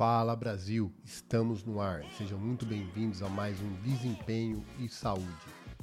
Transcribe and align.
Fala 0.00 0.34
Brasil, 0.34 0.90
estamos 1.04 1.62
no 1.62 1.78
ar. 1.78 2.02
Sejam 2.16 2.38
muito 2.38 2.64
bem-vindos 2.64 3.22
a 3.22 3.28
mais 3.28 3.60
um 3.60 3.70
Desempenho 3.82 4.64
e 4.78 4.88
Saúde. 4.88 5.28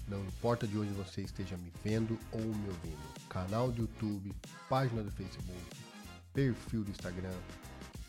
Não 0.07 0.19
importa 0.25 0.65
de 0.65 0.75
onde 0.75 0.89
você 0.93 1.21
esteja 1.21 1.55
me 1.55 1.71
vendo 1.83 2.17
ou 2.31 2.41
me 2.41 2.67
ouvindo, 2.67 3.29
canal 3.29 3.71
do 3.71 3.83
YouTube, 3.83 4.35
página 4.67 5.03
do 5.03 5.11
Facebook, 5.11 5.61
perfil 6.33 6.83
do 6.83 6.89
Instagram, 6.89 7.37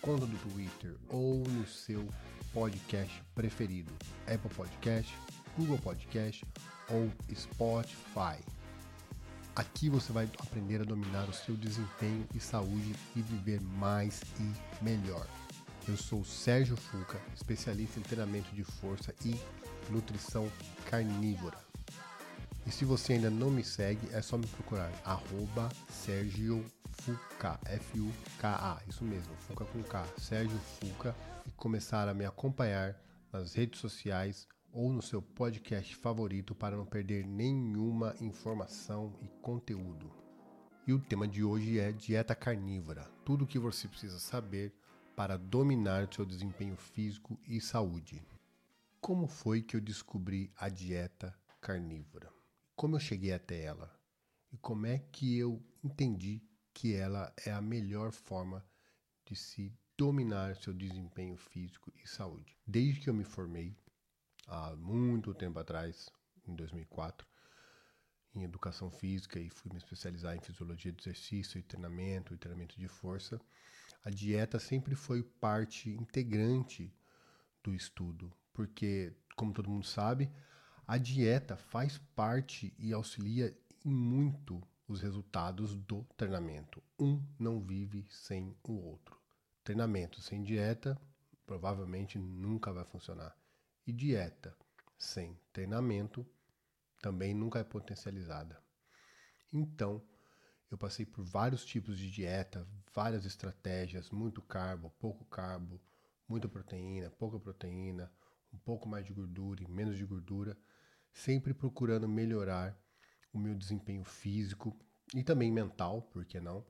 conta 0.00 0.24
do 0.24 0.34
Twitter 0.50 0.96
ou 1.10 1.46
no 1.46 1.66
seu 1.66 2.08
podcast 2.54 3.22
preferido, 3.34 3.92
Apple 4.22 4.48
Podcast, 4.56 5.14
Google 5.58 5.76
Podcast 5.76 6.42
ou 6.88 7.12
Spotify. 7.34 8.42
Aqui 9.54 9.90
você 9.90 10.10
vai 10.10 10.24
aprender 10.38 10.80
a 10.80 10.84
dominar 10.84 11.28
o 11.28 11.34
seu 11.34 11.54
desempenho 11.54 12.26
e 12.34 12.40
saúde 12.40 12.94
e 13.14 13.20
viver 13.20 13.60
mais 13.60 14.22
e 14.40 14.82
melhor. 14.82 15.26
Eu 15.88 15.96
sou 15.96 16.22
Sérgio 16.22 16.76
Fuca, 16.76 17.18
especialista 17.34 17.98
em 17.98 18.02
treinamento 18.02 18.54
de 18.54 18.62
força 18.62 19.14
e 19.24 19.34
nutrição 19.90 20.46
carnívora. 20.90 21.56
E 22.66 22.70
se 22.70 22.84
você 22.84 23.14
ainda 23.14 23.30
não 23.30 23.50
me 23.50 23.64
segue, 23.64 24.06
é 24.12 24.20
só 24.20 24.36
me 24.36 24.46
procurar, 24.48 24.92
arroba 25.02 25.70
Sérgio 25.88 26.62
Fuca, 26.90 27.58
F-U-K-A, 27.64 28.82
isso 28.86 29.02
mesmo, 29.02 29.34
Fuca 29.36 29.64
com 29.64 29.82
K, 29.82 30.06
Sérgio 30.18 30.58
Fuca, 30.58 31.16
e 31.46 31.50
começar 31.52 32.06
a 32.06 32.12
me 32.12 32.26
acompanhar 32.26 32.94
nas 33.32 33.54
redes 33.54 33.80
sociais 33.80 34.46
ou 34.70 34.92
no 34.92 35.00
seu 35.00 35.22
podcast 35.22 35.96
favorito 35.96 36.54
para 36.54 36.76
não 36.76 36.84
perder 36.84 37.26
nenhuma 37.26 38.14
informação 38.20 39.14
e 39.22 39.28
conteúdo. 39.40 40.12
E 40.86 40.92
o 40.92 40.98
tema 40.98 41.26
de 41.26 41.42
hoje 41.42 41.78
é 41.78 41.92
dieta 41.92 42.34
carnívora, 42.34 43.10
tudo 43.24 43.44
o 43.44 43.46
que 43.46 43.58
você 43.58 43.88
precisa 43.88 44.18
saber 44.18 44.74
para 45.18 45.36
dominar 45.36 46.06
seu 46.14 46.24
desempenho 46.24 46.76
físico 46.76 47.40
e 47.44 47.60
saúde. 47.60 48.22
Como 49.00 49.26
foi 49.26 49.62
que 49.62 49.74
eu 49.74 49.80
descobri 49.80 50.52
a 50.56 50.68
dieta 50.68 51.36
carnívora? 51.60 52.32
Como 52.76 52.94
eu 52.94 53.00
cheguei 53.00 53.32
até 53.32 53.64
ela? 53.64 53.92
E 54.52 54.56
como 54.56 54.86
é 54.86 55.00
que 55.10 55.36
eu 55.36 55.60
entendi 55.82 56.40
que 56.72 56.94
ela 56.94 57.34
é 57.44 57.50
a 57.50 57.60
melhor 57.60 58.12
forma 58.12 58.64
de 59.26 59.34
se 59.34 59.76
dominar 59.96 60.54
seu 60.54 60.72
desempenho 60.72 61.36
físico 61.36 61.92
e 62.00 62.08
saúde? 62.08 62.56
Desde 62.64 63.00
que 63.00 63.10
eu 63.10 63.14
me 63.14 63.24
formei, 63.24 63.76
há 64.46 64.76
muito 64.76 65.34
tempo 65.34 65.58
atrás, 65.58 66.08
em 66.46 66.54
2004, 66.54 67.26
em 68.36 68.44
educação 68.44 68.88
física 68.88 69.40
e 69.40 69.50
fui 69.50 69.72
me 69.72 69.78
especializar 69.78 70.36
em 70.36 70.40
fisiologia 70.40 70.92
do 70.92 71.00
exercício 71.00 71.58
e 71.58 71.62
treinamento 71.64 72.32
e 72.32 72.36
treinamento 72.36 72.78
de 72.78 72.86
força, 72.86 73.40
a 74.04 74.10
dieta 74.10 74.58
sempre 74.58 74.94
foi 74.94 75.22
parte 75.22 75.90
integrante 75.90 76.94
do 77.62 77.74
estudo, 77.74 78.32
porque, 78.52 79.12
como 79.36 79.52
todo 79.52 79.70
mundo 79.70 79.86
sabe, 79.86 80.30
a 80.86 80.96
dieta 80.96 81.56
faz 81.56 81.98
parte 82.16 82.74
e 82.78 82.92
auxilia 82.92 83.56
em 83.84 83.92
muito 83.92 84.62
os 84.88 85.02
resultados 85.02 85.76
do 85.76 86.02
treinamento. 86.16 86.82
Um 86.98 87.22
não 87.38 87.60
vive 87.60 88.06
sem 88.10 88.56
o 88.62 88.72
outro. 88.72 89.20
Treinamento 89.62 90.20
sem 90.22 90.42
dieta 90.42 90.98
provavelmente 91.44 92.18
nunca 92.18 92.72
vai 92.72 92.84
funcionar. 92.84 93.36
E 93.86 93.92
dieta 93.92 94.56
sem 94.96 95.38
treinamento 95.52 96.26
também 97.00 97.34
nunca 97.34 97.58
é 97.58 97.64
potencializada. 97.64 98.60
Então, 99.52 100.02
eu 100.70 100.76
passei 100.76 101.06
por 101.06 101.24
vários 101.24 101.64
tipos 101.64 101.98
de 101.98 102.10
dieta, 102.10 102.66
várias 102.94 103.24
estratégias, 103.24 104.10
muito 104.10 104.42
carbo, 104.42 104.90
pouco 104.98 105.24
carbo, 105.24 105.80
muita 106.28 106.48
proteína, 106.48 107.10
pouca 107.10 107.38
proteína, 107.38 108.12
um 108.52 108.58
pouco 108.58 108.88
mais 108.88 109.06
de 109.06 109.12
gordura 109.12 109.62
e 109.62 109.68
menos 109.68 109.96
de 109.96 110.04
gordura, 110.04 110.56
sempre 111.12 111.54
procurando 111.54 112.08
melhorar 112.08 112.78
o 113.32 113.38
meu 113.38 113.54
desempenho 113.54 114.04
físico 114.04 114.78
e 115.14 115.22
também 115.22 115.50
mental, 115.50 116.02
por 116.02 116.24
que 116.24 116.40
não? 116.40 116.64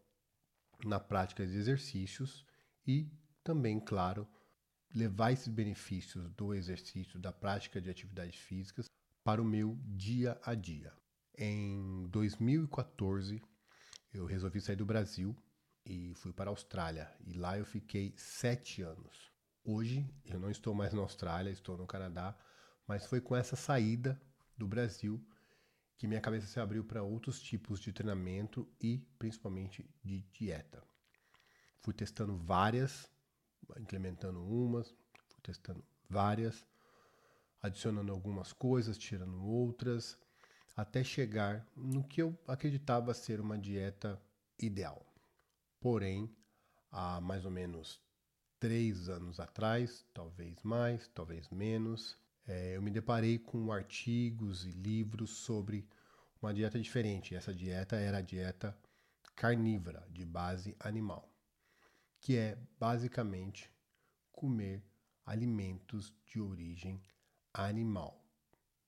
Na 0.84 1.00
prática 1.00 1.46
de 1.46 1.56
exercícios 1.56 2.46
e 2.86 3.10
também, 3.42 3.80
claro, 3.80 4.28
levar 4.94 5.32
esses 5.32 5.48
benefícios 5.48 6.30
do 6.30 6.54
exercício, 6.54 7.18
da 7.18 7.32
prática 7.32 7.80
de 7.80 7.90
atividades 7.90 8.36
físicas 8.36 8.86
para 9.24 9.42
o 9.42 9.44
meu 9.44 9.78
dia 9.84 10.38
a 10.44 10.54
dia. 10.54 10.92
Em 11.36 12.08
2014, 12.08 13.42
eu 14.12 14.26
resolvi 14.26 14.60
sair 14.60 14.76
do 14.76 14.86
Brasil 14.86 15.36
e 15.84 16.14
fui 16.14 16.32
para 16.32 16.50
a 16.50 16.52
Austrália. 16.52 17.10
E 17.26 17.32
lá 17.34 17.58
eu 17.58 17.64
fiquei 17.64 18.14
sete 18.16 18.82
anos. 18.82 19.30
Hoje 19.64 20.08
eu 20.24 20.38
não 20.38 20.50
estou 20.50 20.74
mais 20.74 20.92
na 20.92 21.00
Austrália, 21.00 21.50
estou 21.50 21.76
no 21.76 21.86
Canadá, 21.86 22.36
mas 22.86 23.06
foi 23.06 23.20
com 23.20 23.36
essa 23.36 23.56
saída 23.56 24.20
do 24.56 24.66
Brasil 24.66 25.22
que 25.96 26.06
minha 26.06 26.20
cabeça 26.20 26.46
se 26.46 26.60
abriu 26.60 26.84
para 26.84 27.02
outros 27.02 27.40
tipos 27.42 27.80
de 27.80 27.92
treinamento 27.92 28.68
e 28.80 28.98
principalmente 29.18 29.88
de 30.02 30.22
dieta. 30.32 30.82
Fui 31.80 31.92
testando 31.92 32.36
várias, 32.36 33.10
implementando 33.78 34.40
umas, 34.42 34.94
fui 35.26 35.40
testando 35.42 35.84
várias, 36.08 36.64
adicionando 37.60 38.12
algumas 38.12 38.52
coisas, 38.52 38.96
tirando 38.96 39.44
outras 39.44 40.16
até 40.78 41.02
chegar 41.02 41.66
no 41.74 42.04
que 42.04 42.22
eu 42.22 42.38
acreditava 42.46 43.12
ser 43.12 43.40
uma 43.40 43.58
dieta 43.58 44.16
ideal. 44.56 45.04
Porém, 45.80 46.32
há 46.88 47.20
mais 47.20 47.44
ou 47.44 47.50
menos 47.50 48.00
três 48.60 49.08
anos 49.08 49.40
atrás, 49.40 50.06
talvez 50.14 50.62
mais, 50.62 51.08
talvez 51.08 51.48
menos, 51.48 52.16
é, 52.46 52.76
eu 52.76 52.80
me 52.80 52.92
deparei 52.92 53.40
com 53.40 53.72
artigos 53.72 54.64
e 54.66 54.70
livros 54.70 55.30
sobre 55.30 55.84
uma 56.40 56.54
dieta 56.54 56.78
diferente. 56.78 57.34
Essa 57.34 57.52
dieta 57.52 57.96
era 57.96 58.18
a 58.18 58.22
dieta 58.22 58.78
carnívora, 59.34 60.06
de 60.08 60.24
base 60.24 60.76
animal, 60.78 61.28
que 62.20 62.36
é 62.36 62.56
basicamente 62.78 63.68
comer 64.30 64.80
alimentos 65.26 66.14
de 66.24 66.40
origem 66.40 67.02
animal 67.52 68.27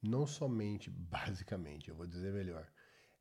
não 0.03 0.27
somente, 0.27 0.91
basicamente, 0.91 1.88
eu 1.88 1.94
vou 1.94 2.06
dizer 2.06 2.33
melhor, 2.33 2.71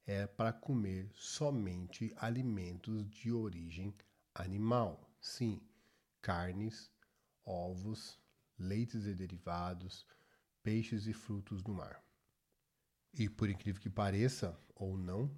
é 0.06 0.26
para 0.26 0.54
comer 0.54 1.10
somente 1.14 2.14
alimentos 2.16 3.08
de 3.10 3.32
origem 3.32 3.94
animal. 4.34 5.14
Sim, 5.20 5.62
carnes, 6.22 6.92
ovos, 7.46 8.20
leites 8.58 9.06
e 9.06 9.14
derivados, 9.14 10.06
peixes 10.64 11.06
e 11.08 11.14
frutos 11.14 11.62
do 11.62 11.74
mar. 11.74 12.04
E 13.14 13.28
por 13.28 13.50
incrível 13.50 13.82
que 13.82 13.90
pareça, 13.90 14.58
ou 14.76 14.98
não, 14.98 15.36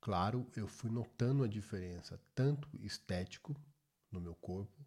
claro, 0.00 0.50
eu 0.56 0.66
fui 0.66 0.90
notando 0.90 1.44
a 1.44 1.48
diferença 1.48 2.20
tanto 2.34 2.68
estético 2.80 3.54
no 4.10 4.20
meu 4.20 4.34
corpo, 4.34 4.86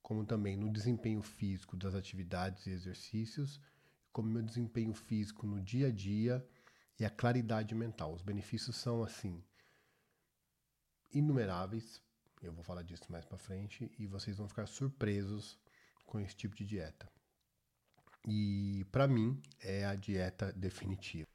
como 0.00 0.24
também 0.24 0.56
no 0.56 0.70
desempenho 0.70 1.22
físico 1.22 1.76
das 1.76 1.94
atividades 1.94 2.66
e 2.66 2.70
exercícios 2.70 3.60
como 4.12 4.28
meu 4.28 4.42
desempenho 4.42 4.94
físico 4.94 5.46
no 5.46 5.60
dia 5.60 5.88
a 5.88 5.90
dia 5.90 6.46
e 6.98 7.04
a 7.04 7.10
claridade 7.10 7.74
mental. 7.74 8.12
Os 8.12 8.22
benefícios 8.22 8.76
são 8.76 9.02
assim 9.02 9.42
inumeráveis. 11.12 12.00
Eu 12.42 12.52
vou 12.52 12.62
falar 12.62 12.82
disso 12.82 13.10
mais 13.10 13.24
para 13.24 13.38
frente 13.38 13.90
e 13.98 14.06
vocês 14.06 14.36
vão 14.36 14.48
ficar 14.48 14.66
surpresos 14.66 15.58
com 16.04 16.20
esse 16.20 16.36
tipo 16.36 16.54
de 16.54 16.64
dieta. 16.64 17.10
E 18.26 18.84
para 18.92 19.08
mim 19.08 19.40
é 19.60 19.84
a 19.84 19.94
dieta 19.94 20.52
definitiva. 20.52 21.26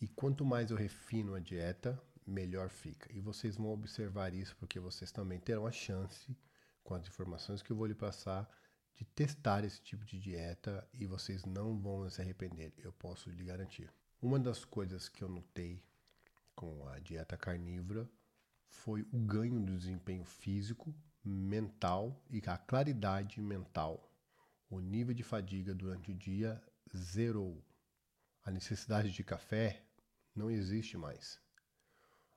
E 0.00 0.08
quanto 0.08 0.44
mais 0.44 0.70
eu 0.70 0.76
refino 0.76 1.34
a 1.34 1.40
dieta, 1.40 2.00
melhor 2.26 2.68
fica. 2.68 3.12
E 3.12 3.20
vocês 3.20 3.56
vão 3.56 3.68
observar 3.68 4.32
isso 4.32 4.56
porque 4.56 4.78
vocês 4.78 5.10
também 5.10 5.40
terão 5.40 5.66
a 5.66 5.72
chance, 5.72 6.36
com 6.82 6.94
as 6.94 7.06
informações 7.06 7.62
que 7.62 7.70
eu 7.70 7.76
vou 7.76 7.86
lhe 7.86 7.94
passar, 7.94 8.48
de 8.98 9.04
testar 9.04 9.64
esse 9.64 9.80
tipo 9.80 10.04
de 10.04 10.18
dieta 10.18 10.86
e 10.92 11.06
vocês 11.06 11.44
não 11.44 11.78
vão 11.78 12.10
se 12.10 12.20
arrepender, 12.20 12.74
eu 12.78 12.92
posso 12.92 13.30
lhe 13.30 13.44
garantir. 13.44 13.88
Uma 14.20 14.40
das 14.40 14.64
coisas 14.64 15.08
que 15.08 15.22
eu 15.22 15.28
notei 15.28 15.80
com 16.56 16.84
a 16.88 16.98
dieta 16.98 17.36
carnívora 17.36 18.10
foi 18.68 19.02
o 19.12 19.18
ganho 19.20 19.60
do 19.60 19.78
desempenho 19.78 20.24
físico, 20.24 20.92
mental 21.24 22.20
e 22.28 22.42
a 22.44 22.58
claridade 22.58 23.40
mental. 23.40 24.12
O 24.68 24.80
nível 24.80 25.14
de 25.14 25.22
fadiga 25.22 25.72
durante 25.72 26.10
o 26.10 26.14
dia 26.14 26.60
zerou. 26.94 27.64
A 28.44 28.50
necessidade 28.50 29.12
de 29.12 29.22
café 29.22 29.80
não 30.34 30.50
existe 30.50 30.96
mais. 30.96 31.40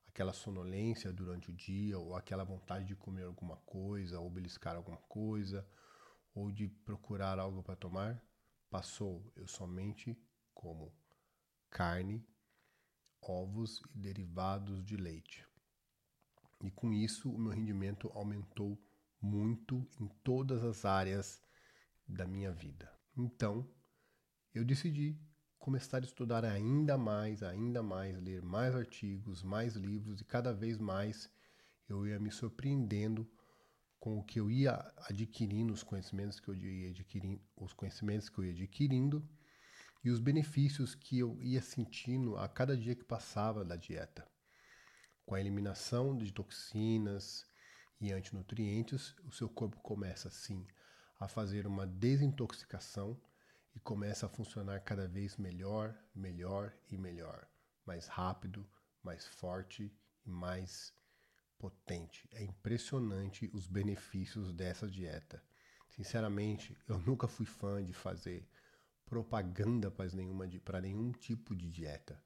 Aquela 0.07 0.31
sonolência 0.31 1.11
durante 1.11 1.49
o 1.49 1.53
dia 1.53 1.97
ou 1.97 2.15
aquela 2.15 2.43
vontade 2.43 2.85
de 2.85 2.95
comer 2.95 3.23
alguma 3.23 3.57
coisa 3.57 4.19
ou 4.19 4.29
beliscar 4.29 4.75
alguma 4.75 4.97
coisa 4.97 5.65
ou 6.33 6.51
de 6.51 6.67
procurar 6.67 7.39
algo 7.39 7.61
para 7.63 7.75
tomar, 7.75 8.21
passou. 8.69 9.31
Eu 9.35 9.47
somente 9.47 10.17
como 10.53 10.93
carne, 11.69 12.25
ovos 13.21 13.81
e 13.93 13.99
derivados 13.99 14.83
de 14.83 14.95
leite. 14.95 15.45
E 16.63 16.69
com 16.69 16.93
isso 16.93 17.31
o 17.31 17.39
meu 17.39 17.51
rendimento 17.51 18.11
aumentou 18.13 18.79
muito 19.21 19.87
em 19.99 20.07
todas 20.23 20.63
as 20.63 20.85
áreas 20.85 21.41
da 22.07 22.25
minha 22.25 22.51
vida. 22.51 22.91
Então, 23.15 23.67
eu 24.53 24.65
decidi 24.65 25.19
começar 25.57 25.97
a 25.97 26.05
estudar 26.05 26.43
ainda 26.43 26.97
mais, 26.97 27.43
ainda 27.43 27.83
mais, 27.83 28.17
ler 28.19 28.41
mais 28.41 28.75
artigos, 28.75 29.43
mais 29.43 29.75
livros 29.75 30.21
e 30.21 30.25
cada 30.25 30.51
vez 30.53 30.77
mais 30.77 31.31
eu 31.87 32.07
ia 32.07 32.19
me 32.19 32.31
surpreendendo 32.31 33.29
com 34.01 34.17
o 34.17 34.23
que 34.23 34.39
eu 34.39 34.49
ia 34.49 34.73
adquirindo, 35.07 35.71
os 35.71 35.83
conhecimentos 35.83 36.39
que 36.39 36.47
eu 36.49 36.55
ia 36.55 36.89
adquirindo, 36.89 37.39
os 37.55 37.71
conhecimentos 37.71 38.29
que 38.29 38.39
eu 38.39 38.45
ia 38.45 38.51
adquirindo 38.51 39.23
e 40.03 40.09
os 40.09 40.19
benefícios 40.19 40.95
que 40.95 41.19
eu 41.19 41.39
ia 41.39 41.61
sentindo 41.61 42.35
a 42.35 42.49
cada 42.49 42.75
dia 42.75 42.95
que 42.95 43.03
passava 43.03 43.63
da 43.63 43.75
dieta. 43.75 44.27
Com 45.23 45.35
a 45.35 45.39
eliminação 45.39 46.17
de 46.17 46.33
toxinas 46.33 47.45
e 47.99 48.11
antinutrientes, 48.11 49.13
o 49.23 49.31
seu 49.31 49.47
corpo 49.47 49.79
começa 49.81 50.31
sim 50.31 50.65
a 51.19 51.27
fazer 51.27 51.67
uma 51.67 51.85
desintoxicação 51.85 53.21
e 53.75 53.79
começa 53.79 54.25
a 54.25 54.29
funcionar 54.29 54.79
cada 54.79 55.07
vez 55.07 55.37
melhor, 55.37 55.95
melhor 56.15 56.75
e 56.89 56.97
melhor, 56.97 57.47
mais 57.85 58.07
rápido, 58.07 58.67
mais 59.03 59.27
forte 59.27 59.95
e 60.25 60.31
mais 60.31 60.91
potente. 61.61 62.27
É 62.33 62.43
impressionante 62.43 63.47
os 63.53 63.67
benefícios 63.67 64.51
dessa 64.51 64.87
dieta. 64.89 65.43
Sinceramente, 65.89 66.75
eu 66.87 66.97
nunca 66.97 67.27
fui 67.27 67.45
fã 67.45 67.83
de 67.83 67.93
fazer 67.93 68.49
propaganda 69.05 69.91
para 69.91 70.81
nenhum 70.81 71.11
tipo 71.11 71.55
de 71.55 71.69
dieta, 71.69 72.19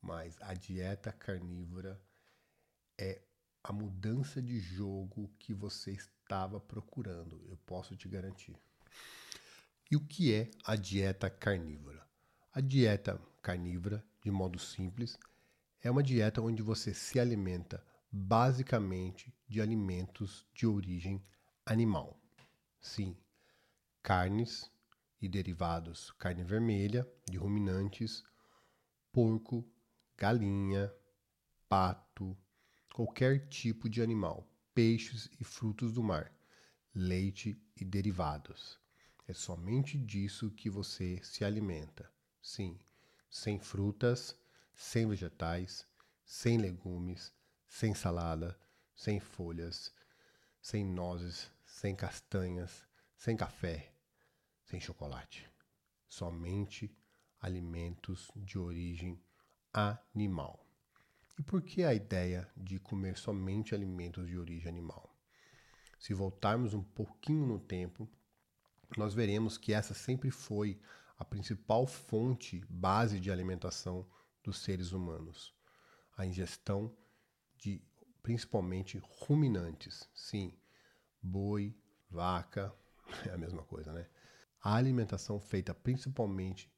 mas 0.00 0.36
a 0.40 0.54
dieta 0.54 1.10
carnívora 1.10 2.00
é 2.96 3.20
a 3.64 3.72
mudança 3.72 4.40
de 4.40 4.60
jogo 4.60 5.28
que 5.40 5.52
você 5.52 5.90
estava 5.90 6.60
procurando, 6.60 7.44
eu 7.48 7.56
posso 7.66 7.96
te 7.96 8.08
garantir. 8.08 8.56
E 9.90 9.96
o 9.96 10.00
que 10.00 10.32
é 10.32 10.50
a 10.64 10.76
dieta 10.76 11.28
carnívora? 11.28 12.06
A 12.52 12.60
dieta 12.60 13.20
carnívora, 13.42 14.04
de 14.22 14.30
modo 14.30 14.58
simples, 14.58 15.18
é 15.82 15.90
uma 15.90 16.02
dieta 16.02 16.40
onde 16.40 16.62
você 16.62 16.94
se 16.94 17.18
alimenta 17.18 17.82
basicamente 18.10 19.34
de 19.46 19.60
alimentos 19.60 20.46
de 20.54 20.66
origem 20.66 21.22
animal. 21.64 22.20
Sim, 22.80 23.16
carnes 24.02 24.70
e 25.20 25.28
derivados, 25.28 26.10
carne 26.12 26.44
vermelha, 26.44 27.06
de 27.28 27.36
ruminantes, 27.36 28.24
porco, 29.12 29.68
galinha, 30.16 30.92
pato, 31.68 32.36
qualquer 32.94 33.48
tipo 33.48 33.88
de 33.88 34.00
animal, 34.00 34.48
peixes 34.74 35.28
e 35.38 35.44
frutos 35.44 35.92
do 35.92 36.02
mar, 36.02 36.32
leite 36.94 37.60
e 37.76 37.84
derivados. 37.84 38.80
É 39.26 39.34
somente 39.34 39.98
disso 39.98 40.50
que 40.50 40.70
você 40.70 41.20
se 41.22 41.44
alimenta. 41.44 42.10
Sim, 42.40 42.80
sem 43.28 43.60
frutas, 43.60 44.34
sem 44.74 45.06
vegetais, 45.06 45.86
sem 46.24 46.56
legumes, 46.56 47.32
sem 47.68 47.94
salada, 47.94 48.58
sem 48.94 49.20
folhas, 49.20 49.92
sem 50.60 50.84
nozes, 50.84 51.50
sem 51.64 51.94
castanhas, 51.94 52.86
sem 53.16 53.36
café, 53.36 53.92
sem 54.64 54.80
chocolate. 54.80 55.48
Somente 56.08 56.90
alimentos 57.40 58.30
de 58.34 58.58
origem 58.58 59.22
animal. 59.72 60.66
E 61.38 61.42
por 61.42 61.62
que 61.62 61.84
a 61.84 61.94
ideia 61.94 62.50
de 62.56 62.80
comer 62.80 63.16
somente 63.16 63.74
alimentos 63.74 64.26
de 64.26 64.36
origem 64.36 64.68
animal? 64.68 65.16
Se 65.98 66.12
voltarmos 66.12 66.74
um 66.74 66.82
pouquinho 66.82 67.46
no 67.46 67.60
tempo, 67.60 68.08
nós 68.96 69.14
veremos 69.14 69.58
que 69.58 69.72
essa 69.72 69.94
sempre 69.94 70.30
foi 70.30 70.80
a 71.18 71.24
principal 71.24 71.86
fonte 71.86 72.64
base 72.68 73.20
de 73.20 73.30
alimentação 73.30 74.08
dos 74.42 74.58
seres 74.60 74.92
humanos. 74.92 75.54
A 76.16 76.24
ingestão 76.24 76.96
de 77.58 77.82
principalmente 78.22 78.98
ruminantes. 79.02 80.08
Sim, 80.14 80.52
boi, 81.22 81.74
vaca, 82.10 82.74
é 83.26 83.30
a 83.30 83.38
mesma 83.38 83.62
coisa, 83.64 83.92
né? 83.92 84.06
A 84.62 84.74
alimentação 84.74 85.40
feita 85.40 85.74
principalmente 85.74 86.72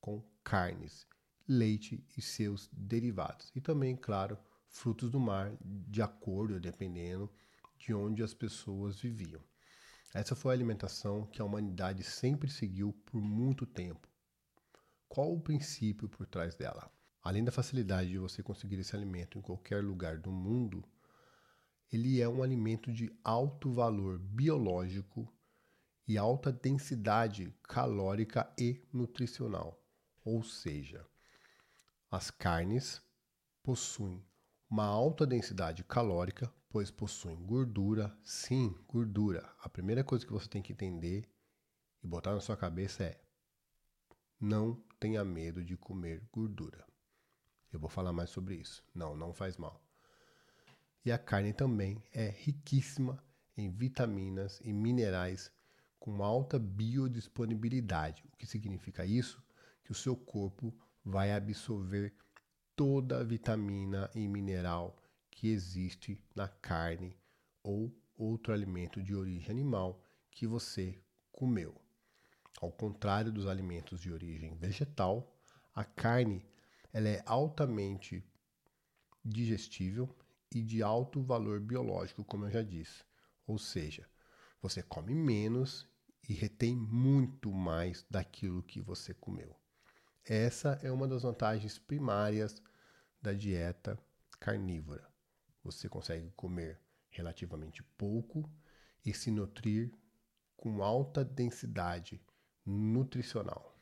com 0.00 0.22
carnes, 0.42 1.06
leite 1.46 2.04
e 2.16 2.22
seus 2.22 2.68
derivados. 2.72 3.50
E 3.54 3.60
também, 3.60 3.96
claro, 3.96 4.38
frutos 4.68 5.10
do 5.10 5.20
mar, 5.20 5.56
de 5.60 6.02
acordo, 6.02 6.60
dependendo 6.60 7.30
de 7.78 7.92
onde 7.94 8.22
as 8.22 8.32
pessoas 8.34 9.00
viviam. 9.00 9.42
Essa 10.14 10.34
foi 10.34 10.52
a 10.52 10.56
alimentação 10.56 11.26
que 11.26 11.42
a 11.42 11.44
humanidade 11.44 12.02
sempre 12.02 12.48
seguiu 12.50 12.92
por 13.04 13.20
muito 13.20 13.66
tempo. 13.66 14.08
Qual 15.08 15.32
o 15.32 15.40
princípio 15.40 16.08
por 16.08 16.26
trás 16.26 16.56
dela? 16.56 16.90
Além 17.26 17.42
da 17.42 17.50
facilidade 17.50 18.10
de 18.10 18.18
você 18.18 18.40
conseguir 18.40 18.78
esse 18.78 18.94
alimento 18.94 19.36
em 19.36 19.42
qualquer 19.42 19.82
lugar 19.82 20.16
do 20.16 20.30
mundo, 20.30 20.84
ele 21.92 22.20
é 22.20 22.28
um 22.28 22.40
alimento 22.40 22.92
de 22.92 23.12
alto 23.24 23.72
valor 23.72 24.20
biológico 24.20 25.28
e 26.06 26.16
alta 26.16 26.52
densidade 26.52 27.52
calórica 27.64 28.48
e 28.56 28.80
nutricional. 28.92 29.76
Ou 30.24 30.44
seja, 30.44 31.04
as 32.08 32.30
carnes 32.30 33.02
possuem 33.60 34.24
uma 34.70 34.84
alta 34.84 35.26
densidade 35.26 35.82
calórica, 35.82 36.48
pois 36.68 36.92
possuem 36.92 37.44
gordura. 37.44 38.16
Sim, 38.22 38.72
gordura. 38.86 39.52
A 39.58 39.68
primeira 39.68 40.04
coisa 40.04 40.24
que 40.24 40.32
você 40.32 40.48
tem 40.48 40.62
que 40.62 40.72
entender 40.72 41.28
e 42.04 42.06
botar 42.06 42.34
na 42.34 42.40
sua 42.40 42.56
cabeça 42.56 43.02
é: 43.02 43.20
não 44.40 44.80
tenha 45.00 45.24
medo 45.24 45.64
de 45.64 45.76
comer 45.76 46.22
gordura. 46.30 46.86
Eu 47.76 47.80
vou 47.80 47.90
falar 47.90 48.10
mais 48.10 48.30
sobre 48.30 48.54
isso. 48.54 48.82
Não, 48.94 49.14
não 49.14 49.34
faz 49.34 49.58
mal. 49.58 49.78
E 51.04 51.12
a 51.12 51.18
carne 51.18 51.52
também 51.52 52.02
é 52.10 52.30
riquíssima 52.30 53.22
em 53.54 53.68
vitaminas 53.68 54.62
e 54.64 54.72
minerais 54.72 55.52
com 56.00 56.24
alta 56.24 56.58
biodisponibilidade. 56.58 58.24
O 58.32 58.36
que 58.38 58.46
significa 58.46 59.04
isso? 59.04 59.42
Que 59.84 59.92
o 59.92 59.94
seu 59.94 60.16
corpo 60.16 60.74
vai 61.04 61.32
absorver 61.32 62.14
toda 62.74 63.20
a 63.20 63.22
vitamina 63.22 64.10
e 64.14 64.26
mineral 64.26 64.96
que 65.30 65.48
existe 65.48 66.18
na 66.34 66.48
carne 66.48 67.14
ou 67.62 67.94
outro 68.16 68.54
alimento 68.54 69.02
de 69.02 69.14
origem 69.14 69.50
animal 69.50 70.02
que 70.30 70.46
você 70.46 70.98
comeu. 71.30 71.74
Ao 72.58 72.72
contrário 72.72 73.30
dos 73.30 73.46
alimentos 73.46 74.00
de 74.00 74.10
origem 74.10 74.56
vegetal, 74.56 75.30
a 75.74 75.84
carne 75.84 76.42
ela 76.96 77.10
é 77.10 77.22
altamente 77.26 78.24
digestível 79.22 80.08
e 80.50 80.62
de 80.62 80.82
alto 80.82 81.22
valor 81.22 81.60
biológico, 81.60 82.24
como 82.24 82.46
eu 82.46 82.50
já 82.50 82.62
disse. 82.62 83.04
Ou 83.46 83.58
seja, 83.58 84.08
você 84.62 84.82
come 84.82 85.14
menos 85.14 85.86
e 86.26 86.32
retém 86.32 86.74
muito 86.74 87.52
mais 87.52 88.06
daquilo 88.08 88.62
que 88.62 88.80
você 88.80 89.12
comeu. 89.12 89.54
Essa 90.24 90.78
é 90.82 90.90
uma 90.90 91.06
das 91.06 91.24
vantagens 91.24 91.78
primárias 91.78 92.62
da 93.20 93.34
dieta 93.34 93.98
carnívora. 94.40 95.06
Você 95.64 95.90
consegue 95.90 96.30
comer 96.30 96.80
relativamente 97.10 97.82
pouco 97.98 98.50
e 99.04 99.12
se 99.12 99.30
nutrir 99.30 99.92
com 100.56 100.82
alta 100.82 101.22
densidade 101.22 102.22
nutricional. 102.64 103.78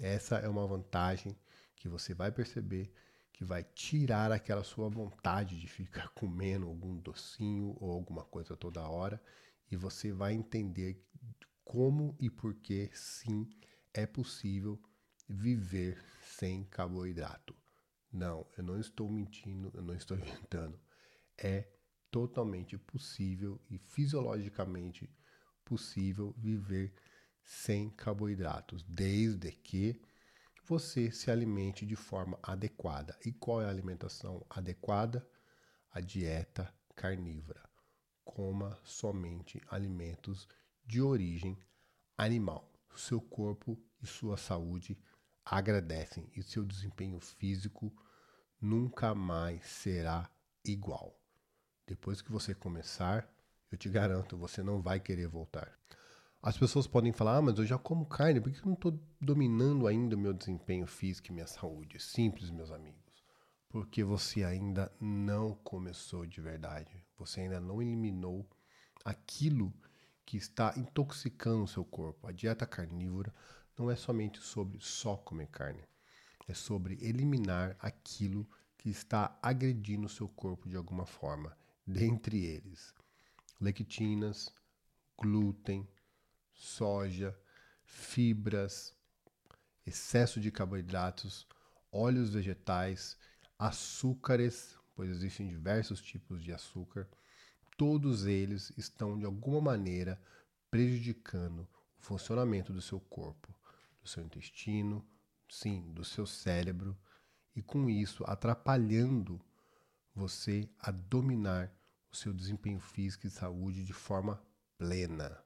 Essa 0.00 0.36
é 0.38 0.48
uma 0.48 0.66
vantagem 0.66 1.36
que 1.76 1.88
você 1.88 2.14
vai 2.14 2.32
perceber 2.32 2.92
que 3.32 3.44
vai 3.44 3.62
tirar 3.62 4.32
aquela 4.32 4.64
sua 4.64 4.88
vontade 4.88 5.60
de 5.60 5.68
ficar 5.68 6.08
comendo 6.16 6.66
algum 6.66 6.96
docinho 6.96 7.76
ou 7.78 7.92
alguma 7.92 8.24
coisa 8.24 8.56
toda 8.56 8.88
hora 8.88 9.22
e 9.70 9.76
você 9.76 10.10
vai 10.10 10.32
entender 10.32 11.04
como 11.64 12.16
e 12.18 12.30
por 12.30 12.54
que 12.54 12.90
sim 12.94 13.48
é 13.92 14.06
possível 14.06 14.80
viver 15.28 16.02
sem 16.22 16.64
carboidrato. 16.64 17.54
Não, 18.12 18.46
eu 18.56 18.62
não 18.62 18.78
estou 18.80 19.10
mentindo, 19.10 19.70
eu 19.74 19.82
não 19.82 19.94
estou 19.94 20.16
inventando. 20.18 20.80
É 21.36 21.68
totalmente 22.10 22.78
possível 22.78 23.60
e 23.68 23.76
fisiologicamente 23.76 25.10
possível 25.64 26.34
viver 26.38 26.94
sem 27.44 27.90
carboidratos, 27.90 28.82
desde 28.84 29.52
que 29.52 30.00
você 30.66 31.10
se 31.12 31.30
alimente 31.30 31.86
de 31.86 31.94
forma 31.94 32.38
adequada. 32.42 33.16
E 33.24 33.32
qual 33.32 33.62
é 33.62 33.66
a 33.66 33.70
alimentação 33.70 34.44
adequada? 34.50 35.26
A 35.92 36.00
dieta 36.00 36.72
carnívora. 36.94 37.62
Coma 38.24 38.78
somente 38.82 39.62
alimentos 39.68 40.48
de 40.84 41.00
origem 41.00 41.56
animal. 42.18 42.70
Seu 42.96 43.20
corpo 43.20 43.78
e 44.02 44.06
sua 44.06 44.36
saúde 44.36 44.98
agradecem 45.44 46.28
e 46.34 46.42
seu 46.42 46.64
desempenho 46.64 47.20
físico 47.20 47.94
nunca 48.60 49.14
mais 49.14 49.64
será 49.66 50.28
igual. 50.64 51.16
Depois 51.86 52.20
que 52.20 52.32
você 52.32 52.54
começar, 52.54 53.32
eu 53.70 53.78
te 53.78 53.88
garanto, 53.88 54.36
você 54.36 54.62
não 54.62 54.82
vai 54.82 54.98
querer 54.98 55.28
voltar. 55.28 55.78
As 56.46 56.56
pessoas 56.56 56.86
podem 56.86 57.12
falar, 57.12 57.38
ah, 57.38 57.42
mas 57.42 57.58
eu 57.58 57.66
já 57.66 57.76
como 57.76 58.06
carne, 58.06 58.40
por 58.40 58.52
que 58.52 58.60
eu 58.60 58.66
não 58.66 58.74
estou 58.74 58.96
dominando 59.20 59.84
ainda 59.84 60.14
o 60.14 60.18
meu 60.18 60.32
desempenho 60.32 60.86
físico 60.86 61.26
e 61.26 61.32
minha 61.32 61.46
saúde? 61.48 61.98
Simples, 61.98 62.52
meus 62.52 62.70
amigos. 62.70 63.24
Porque 63.68 64.04
você 64.04 64.44
ainda 64.44 64.92
não 65.00 65.56
começou 65.56 66.24
de 66.24 66.40
verdade. 66.40 67.04
Você 67.18 67.40
ainda 67.40 67.58
não 67.58 67.82
eliminou 67.82 68.48
aquilo 69.04 69.74
que 70.24 70.36
está 70.36 70.72
intoxicando 70.76 71.64
o 71.64 71.68
seu 71.68 71.84
corpo. 71.84 72.28
A 72.28 72.30
dieta 72.30 72.64
carnívora 72.64 73.34
não 73.76 73.90
é 73.90 73.96
somente 73.96 74.38
sobre 74.38 74.78
só 74.78 75.16
comer 75.16 75.48
carne. 75.48 75.82
É 76.46 76.54
sobre 76.54 76.96
eliminar 77.04 77.76
aquilo 77.80 78.48
que 78.78 78.88
está 78.88 79.36
agredindo 79.42 80.06
o 80.06 80.08
seu 80.08 80.28
corpo 80.28 80.68
de 80.68 80.76
alguma 80.76 81.06
forma. 81.06 81.58
Dentre 81.84 82.44
eles, 82.44 82.94
lectinas, 83.60 84.54
glúten, 85.18 85.88
soja, 86.56 87.38
fibras, 87.84 88.94
excesso 89.86 90.40
de 90.40 90.50
carboidratos, 90.50 91.46
óleos 91.92 92.30
vegetais, 92.30 93.16
açúcares, 93.58 94.76
pois 94.94 95.10
existem 95.10 95.46
diversos 95.46 96.00
tipos 96.00 96.42
de 96.42 96.52
açúcar, 96.52 97.08
todos 97.76 98.24
eles 98.24 98.72
estão 98.76 99.18
de 99.18 99.24
alguma 99.24 99.60
maneira 99.60 100.20
prejudicando 100.70 101.68
o 101.98 102.02
funcionamento 102.02 102.72
do 102.72 102.80
seu 102.80 102.98
corpo, 102.98 103.54
do 104.00 104.08
seu 104.08 104.24
intestino, 104.24 105.06
sim, 105.48 105.92
do 105.92 106.04
seu 106.04 106.26
cérebro, 106.26 106.96
e 107.54 107.62
com 107.62 107.88
isso 107.88 108.24
atrapalhando 108.26 109.40
você 110.14 110.68
a 110.78 110.90
dominar 110.90 111.72
o 112.10 112.16
seu 112.16 112.32
desempenho 112.32 112.80
físico 112.80 113.26
e 113.26 113.30
saúde 113.30 113.84
de 113.84 113.92
forma 113.92 114.42
plena. 114.78 115.45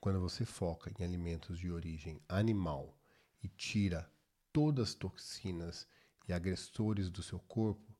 Quando 0.00 0.18
você 0.18 0.46
foca 0.46 0.90
em 0.98 1.04
alimentos 1.04 1.58
de 1.58 1.70
origem 1.70 2.22
animal 2.26 2.96
e 3.42 3.48
tira 3.48 4.10
todas 4.50 4.88
as 4.88 4.94
toxinas 4.94 5.86
e 6.26 6.32
agressores 6.32 7.10
do 7.10 7.22
seu 7.22 7.38
corpo, 7.38 7.94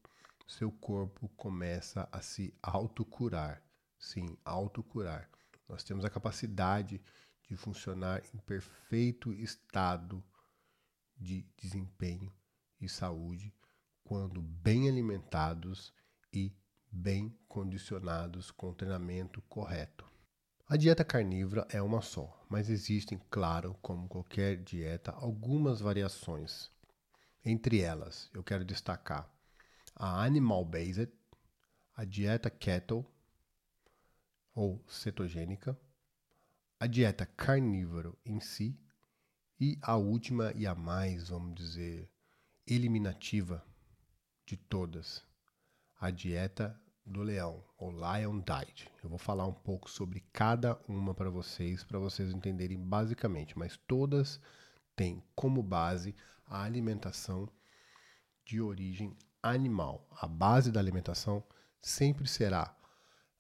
seu 0.49 0.73
corpo 0.73 1.29
começa 1.37 2.09
a 2.11 2.23
se 2.23 2.55
autocurar. 2.63 3.63
Sim, 3.99 4.37
autocurar. 4.45 5.29
Nós 5.69 5.85
temos 5.85 6.05
a 6.05 6.11
capacidade 6.11 7.03
de 7.47 7.55
funcionar 7.55 8.23
em 8.35 8.39
perfeito 8.39 9.33
estado 9.33 10.25
de 11.17 11.43
desempenho 11.57 12.33
e 12.81 12.89
saúde 12.89 13.55
quando 14.03 14.41
bem 14.41 14.89
alimentados 14.89 15.93
e 16.33 16.53
bem 16.91 17.39
condicionados 17.47 18.51
com 18.51 18.71
o 18.71 18.75
treinamento 18.75 19.43
correto. 19.43 20.10
A 20.73 20.77
dieta 20.77 21.05
carnívora 21.05 21.67
é 21.69 21.83
uma 21.83 22.01
só, 22.01 22.47
mas 22.49 22.71
existem, 22.71 23.21
claro, 23.29 23.77
como 23.83 24.07
qualquer 24.07 24.63
dieta, 24.63 25.11
algumas 25.11 25.81
variações. 25.81 26.71
Entre 27.45 27.81
elas, 27.81 28.31
eu 28.33 28.45
quero 28.45 28.65
destacar 28.65 29.29
a 29.97 30.23
animal 30.23 30.65
based, 30.65 31.13
a 31.97 32.05
dieta 32.05 32.49
keto 32.49 33.05
ou 34.55 34.81
cetogênica, 34.87 35.77
a 36.79 36.87
dieta 36.87 37.27
carnívoro 37.27 38.17
em 38.25 38.39
si 38.39 38.79
e 39.59 39.77
a 39.83 39.97
última 39.97 40.53
e 40.55 40.69
a 40.69 40.75
mais, 40.77 41.31
vamos 41.31 41.57
dizer, 41.57 42.09
eliminativa 42.65 43.67
de 44.47 44.57
todas, 44.57 45.21
a 45.99 46.13
dieta 46.13 46.81
do 47.05 47.23
leão, 47.23 47.65
ou 47.77 47.91
Lion 47.91 48.41
Diet. 48.41 48.91
Eu 49.03 49.09
vou 49.09 49.19
falar 49.19 49.47
um 49.47 49.53
pouco 49.53 49.91
sobre 49.91 50.25
cada 50.33 50.79
uma 50.87 51.15
para 51.15 51.31
vocês, 51.31 51.83
para 51.83 51.99
vocês 51.99 52.33
entenderem 52.33 52.79
basicamente, 52.79 53.59
mas 53.59 53.77
todas 53.77 54.41
têm 54.95 55.23
como 55.35 55.63
base 55.63 56.15
a 56.47 56.63
alimentação 56.63 57.49
de 58.45 58.61
origem 58.61 59.17
animal. 59.43 60.07
A 60.11 60.27
base 60.27 60.71
da 60.71 60.81
alimentação 60.81 61.43
sempre 61.81 62.29
será 62.29 62.77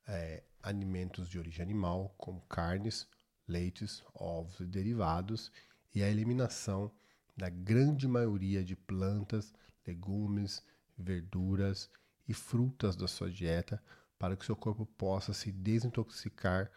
é, 0.06 0.42
alimentos 0.62 1.28
de 1.28 1.38
origem 1.38 1.62
animal, 1.62 2.14
como 2.16 2.40
carnes, 2.42 3.06
leites, 3.46 4.02
ovos 4.14 4.60
e 4.60 4.66
derivados, 4.66 5.52
e 5.94 6.02
a 6.02 6.08
eliminação 6.08 6.90
da 7.36 7.48
grande 7.48 8.06
maioria 8.06 8.64
de 8.64 8.76
plantas, 8.76 9.52
legumes, 9.86 10.62
verduras 10.96 11.90
e 12.30 12.32
frutas 12.32 12.94
da 12.94 13.08
sua 13.08 13.28
dieta 13.28 13.82
para 14.16 14.36
que 14.36 14.46
seu 14.46 14.54
corpo 14.54 14.86
possa 14.86 15.34
se 15.34 15.50
desintoxicar 15.50 16.70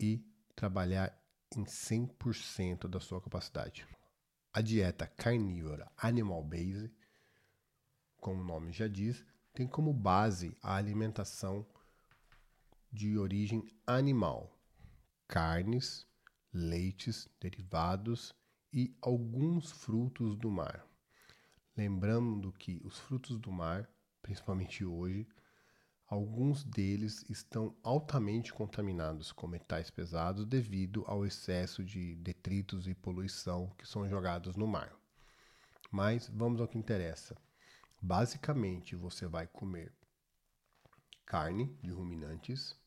e 0.00 0.24
trabalhar 0.56 1.14
em 1.54 1.62
100% 1.62 2.88
da 2.88 2.98
sua 2.98 3.20
capacidade. 3.20 3.86
A 4.50 4.62
dieta 4.62 5.06
carnívora 5.06 5.92
animal 5.94 6.42
base, 6.42 6.90
como 8.16 8.40
o 8.40 8.44
nome 8.44 8.72
já 8.72 8.88
diz, 8.88 9.22
tem 9.52 9.66
como 9.66 9.92
base 9.92 10.56
a 10.62 10.76
alimentação 10.76 11.66
de 12.90 13.18
origem 13.18 13.68
animal, 13.86 14.58
carnes, 15.26 16.06
leites, 16.50 17.28
derivados 17.38 18.34
e 18.72 18.96
alguns 19.02 19.70
frutos 19.70 20.34
do 20.34 20.50
mar. 20.50 20.82
Lembrando 21.76 22.50
que 22.52 22.80
os 22.82 22.98
frutos 22.98 23.38
do 23.38 23.52
mar 23.52 23.86
principalmente 24.28 24.84
hoje, 24.84 25.26
alguns 26.06 26.62
deles 26.62 27.24
estão 27.30 27.74
altamente 27.82 28.52
contaminados 28.52 29.32
com 29.32 29.46
metais 29.46 29.90
pesados 29.90 30.44
devido 30.44 31.02
ao 31.06 31.24
excesso 31.24 31.82
de 31.82 32.14
detritos 32.16 32.86
e 32.86 32.94
poluição 32.94 33.70
que 33.78 33.88
são 33.88 34.06
jogados 34.06 34.54
no 34.54 34.66
mar. 34.66 34.94
Mas 35.90 36.28
vamos 36.28 36.60
ao 36.60 36.68
que 36.68 36.76
interessa. 36.76 37.34
Basicamente, 38.02 38.94
você 38.94 39.26
vai 39.26 39.46
comer 39.46 39.90
carne 41.24 41.74
de 41.82 41.90
ruminantes 41.90 42.78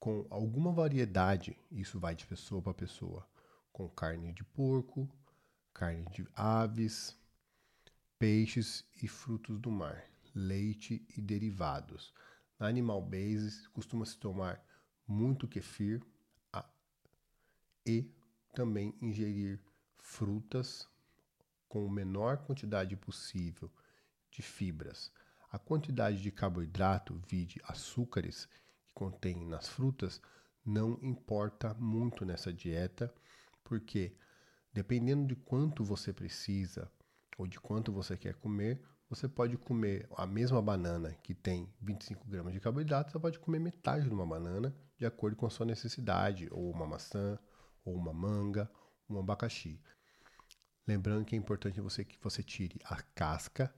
com 0.00 0.26
alguma 0.30 0.72
variedade, 0.72 1.56
isso 1.70 2.00
vai 2.00 2.16
de 2.16 2.26
pessoa 2.26 2.60
para 2.60 2.74
pessoa, 2.74 3.24
com 3.72 3.88
carne 3.88 4.32
de 4.32 4.42
porco, 4.42 5.08
carne 5.72 6.04
de 6.06 6.26
aves, 6.34 7.16
peixes 8.18 8.84
e 9.00 9.06
frutos 9.06 9.60
do 9.60 9.70
mar, 9.70 10.04
leite 10.34 11.06
e 11.16 11.20
derivados. 11.20 12.12
Na 12.58 12.66
Animal 12.66 13.00
Base 13.00 13.68
costuma-se 13.68 14.18
tomar 14.18 14.60
muito 15.06 15.46
kefir 15.46 16.02
e 17.86 18.10
também 18.54 18.94
ingerir 19.00 19.60
frutas 19.98 20.88
com 21.68 21.86
a 21.86 21.90
menor 21.90 22.38
quantidade 22.38 22.96
possível 22.96 23.70
de 24.30 24.42
fibras. 24.42 25.12
A 25.50 25.58
quantidade 25.58 26.20
de 26.20 26.30
carboidrato, 26.30 27.22
vide 27.26 27.60
açúcares, 27.64 28.46
que 28.84 28.92
contém 28.92 29.46
nas 29.46 29.68
frutas, 29.68 30.20
não 30.64 30.98
importa 31.00 31.72
muito 31.74 32.24
nessa 32.24 32.52
dieta, 32.52 33.14
porque 33.64 34.14
dependendo 34.72 35.26
de 35.26 35.36
quanto 35.36 35.82
você 35.84 36.12
precisa 36.12 36.90
ou 37.38 37.46
de 37.46 37.60
quanto 37.60 37.92
você 37.92 38.16
quer 38.16 38.34
comer, 38.34 38.82
você 39.08 39.28
pode 39.28 39.56
comer 39.56 40.08
a 40.16 40.26
mesma 40.26 40.60
banana 40.60 41.14
que 41.22 41.32
tem 41.32 41.72
25 41.80 42.26
gramas 42.26 42.52
de 42.52 42.60
carboidrato, 42.60 43.12
você 43.12 43.18
pode 43.18 43.38
comer 43.38 43.60
metade 43.60 44.08
de 44.08 44.12
uma 44.12 44.26
banana 44.26 44.76
de 44.98 45.06
acordo 45.06 45.36
com 45.36 45.46
a 45.46 45.50
sua 45.50 45.64
necessidade, 45.64 46.48
ou 46.50 46.68
uma 46.70 46.84
maçã, 46.84 47.38
ou 47.84 47.94
uma 47.94 48.12
manga, 48.12 48.68
um 49.08 49.18
abacaxi. 49.18 49.80
Lembrando 50.86 51.24
que 51.24 51.36
é 51.36 51.38
importante 51.38 51.80
você 51.80 52.04
que 52.04 52.18
você 52.20 52.42
tire 52.42 52.80
a 52.84 53.00
casca 53.00 53.72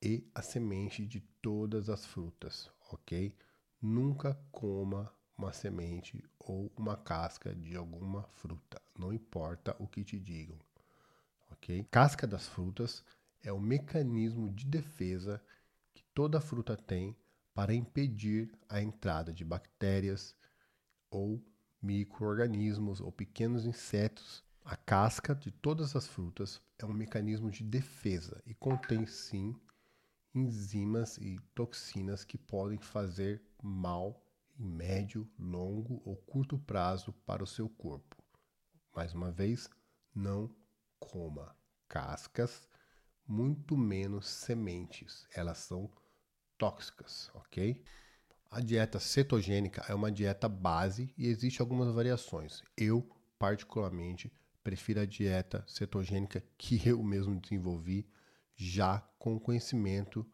e 0.00 0.30
a 0.32 0.40
semente 0.40 1.04
de 1.04 1.20
todas 1.42 1.90
as 1.90 2.06
frutas, 2.06 2.70
ok? 2.92 3.36
Nunca 3.82 4.34
coma 4.52 5.12
uma 5.36 5.52
semente 5.52 6.22
ou 6.38 6.72
uma 6.76 6.96
casca 6.96 7.54
de 7.54 7.74
alguma 7.76 8.22
fruta, 8.34 8.80
não 8.96 9.12
importa 9.12 9.74
o 9.80 9.88
que 9.88 10.04
te 10.04 10.18
digam 10.18 10.58
ok? 11.64 11.86
Casca 11.90 12.26
das 12.26 12.46
frutas 12.46 13.02
é 13.42 13.50
o 13.50 13.58
mecanismo 13.58 14.50
de 14.50 14.66
defesa 14.66 15.42
que 15.94 16.04
toda 16.14 16.40
fruta 16.40 16.76
tem 16.76 17.16
para 17.54 17.74
impedir 17.74 18.52
a 18.68 18.82
entrada 18.82 19.32
de 19.32 19.44
bactérias 19.44 20.36
ou 21.10 21.42
microorganismos 21.80 23.00
ou 23.00 23.10
pequenos 23.10 23.64
insetos. 23.64 24.44
A 24.64 24.76
casca 24.76 25.34
de 25.34 25.50
todas 25.50 25.96
as 25.96 26.06
frutas 26.06 26.60
é 26.78 26.84
um 26.84 26.92
mecanismo 26.92 27.50
de 27.50 27.62
defesa 27.62 28.42
e 28.46 28.54
contém 28.54 29.06
sim 29.06 29.54
enzimas 30.34 31.16
e 31.18 31.38
toxinas 31.54 32.24
que 32.24 32.36
podem 32.36 32.78
fazer 32.78 33.42
mal 33.62 34.20
em 34.58 34.66
médio, 34.66 35.30
longo 35.38 36.02
ou 36.04 36.16
curto 36.16 36.58
prazo 36.58 37.12
para 37.26 37.42
o 37.42 37.46
seu 37.46 37.68
corpo. 37.68 38.16
Mais 38.94 39.14
uma 39.14 39.30
vez, 39.30 39.68
não 40.14 40.50
coma 41.04 41.54
cascas, 41.88 42.68
muito 43.26 43.76
menos 43.76 44.26
sementes. 44.28 45.26
Elas 45.34 45.58
são 45.58 45.90
tóxicas, 46.58 47.30
ok? 47.34 47.82
A 48.50 48.60
dieta 48.60 48.98
cetogênica 49.00 49.84
é 49.88 49.94
uma 49.94 50.10
dieta 50.10 50.48
base 50.48 51.12
e 51.16 51.26
existe 51.26 51.60
algumas 51.60 51.92
variações. 51.92 52.62
Eu, 52.76 53.08
particularmente, 53.38 54.32
prefiro 54.62 55.00
a 55.00 55.06
dieta 55.06 55.64
cetogênica 55.66 56.42
que 56.56 56.80
eu 56.88 57.02
mesmo 57.02 57.40
desenvolvi 57.40 58.08
já 58.56 59.00
com 59.18 59.38
conhecimento 59.38 60.26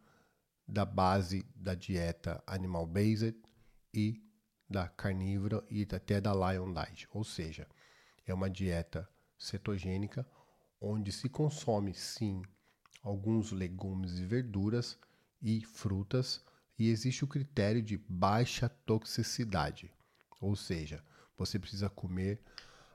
da 0.66 0.84
base 0.84 1.44
da 1.54 1.74
dieta 1.74 2.42
animal 2.46 2.86
based 2.86 3.36
e 3.92 4.22
da 4.68 4.88
carnívora 4.88 5.64
e 5.68 5.86
até 5.90 6.20
da 6.20 6.32
lion 6.32 6.72
diet, 6.72 7.08
ou 7.10 7.24
seja, 7.24 7.66
é 8.24 8.32
uma 8.32 8.48
dieta 8.48 9.08
cetogênica 9.36 10.24
onde 10.80 11.12
se 11.12 11.28
consome 11.28 11.92
sim 11.92 12.42
alguns 13.02 13.52
legumes 13.52 14.18
e 14.18 14.24
verduras 14.24 14.98
e 15.42 15.64
frutas 15.64 16.42
e 16.78 16.88
existe 16.88 17.24
o 17.24 17.28
critério 17.28 17.82
de 17.82 17.98
baixa 18.08 18.68
toxicidade, 18.68 19.92
ou 20.40 20.56
seja, 20.56 21.04
você 21.36 21.58
precisa 21.58 21.90
comer 21.90 22.42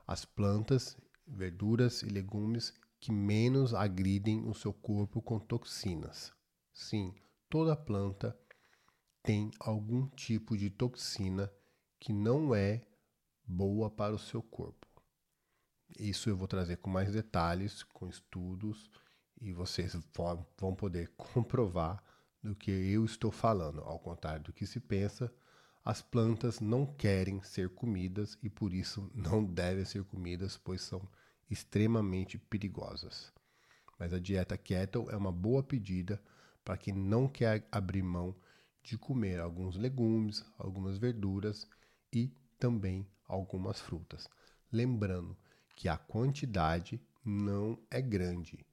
as 0.06 0.24
plantas, 0.24 0.96
verduras 1.26 2.02
e 2.02 2.06
legumes 2.06 2.74
que 2.98 3.12
menos 3.12 3.74
agridem 3.74 4.48
o 4.48 4.54
seu 4.54 4.72
corpo 4.72 5.20
com 5.20 5.38
toxinas. 5.38 6.32
Sim, 6.72 7.14
toda 7.48 7.76
planta 7.76 8.36
tem 9.22 9.50
algum 9.58 10.06
tipo 10.08 10.56
de 10.56 10.70
toxina 10.70 11.52
que 11.98 12.12
não 12.12 12.54
é 12.54 12.86
boa 13.44 13.90
para 13.90 14.14
o 14.14 14.18
seu 14.18 14.42
corpo. 14.42 14.85
Isso 15.98 16.28
eu 16.28 16.36
vou 16.36 16.48
trazer 16.48 16.76
com 16.76 16.90
mais 16.90 17.12
detalhes, 17.12 17.82
com 17.82 18.08
estudos, 18.08 18.90
e 19.40 19.52
vocês 19.52 19.96
vão 20.58 20.74
poder 20.74 21.08
comprovar 21.16 22.02
do 22.42 22.54
que 22.54 22.70
eu 22.70 23.04
estou 23.04 23.30
falando. 23.30 23.80
Ao 23.80 23.98
contrário 23.98 24.44
do 24.44 24.52
que 24.52 24.66
se 24.66 24.80
pensa, 24.80 25.32
as 25.84 26.02
plantas 26.02 26.60
não 26.60 26.84
querem 26.86 27.40
ser 27.42 27.70
comidas 27.70 28.36
e 28.42 28.50
por 28.50 28.72
isso 28.72 29.10
não 29.14 29.44
devem 29.44 29.84
ser 29.84 30.04
comidas, 30.04 30.56
pois 30.56 30.82
são 30.82 31.08
extremamente 31.50 32.38
perigosas. 32.38 33.32
Mas 33.98 34.12
a 34.12 34.18
dieta 34.18 34.58
keto 34.58 35.08
é 35.10 35.16
uma 35.16 35.32
boa 35.32 35.62
pedida 35.62 36.20
para 36.64 36.76
quem 36.76 36.92
não 36.92 37.28
quer 37.28 37.66
abrir 37.70 38.02
mão 38.02 38.34
de 38.82 38.98
comer 38.98 39.40
alguns 39.40 39.76
legumes, 39.76 40.44
algumas 40.58 40.98
verduras 40.98 41.66
e 42.12 42.32
também 42.58 43.06
algumas 43.26 43.80
frutas. 43.80 44.28
Lembrando 44.70 45.36
que 45.76 45.88
a 45.88 45.96
quantidade 45.96 47.00
não 47.22 47.78
é 47.90 48.00
grande, 48.00 48.66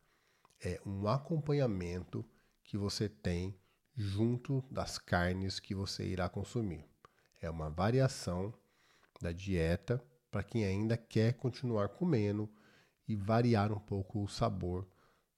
é 0.64 0.82
um 0.86 1.08
acompanhamento 1.08 2.26
que 2.64 2.78
você 2.78 3.10
tem 3.10 3.56
junto 3.96 4.64
das 4.72 4.98
carnes 4.98 5.60
que 5.60 5.76
você 5.76 6.08
irá 6.08 6.30
consumir. 6.30 6.86
É 7.42 7.50
uma 7.50 7.70
variação 7.70 8.54
da 9.22 9.32
dieta 9.32 10.04
para 10.32 10.44
quem 10.44 10.66
ainda 10.66 10.98
quer 10.98 11.34
continuar 11.34 11.90
comendo 11.90 12.50
e 13.08 13.16
variar 13.16 13.72
um 13.72 13.80
pouco 13.80 14.24
o 14.24 14.28
sabor 14.28 14.88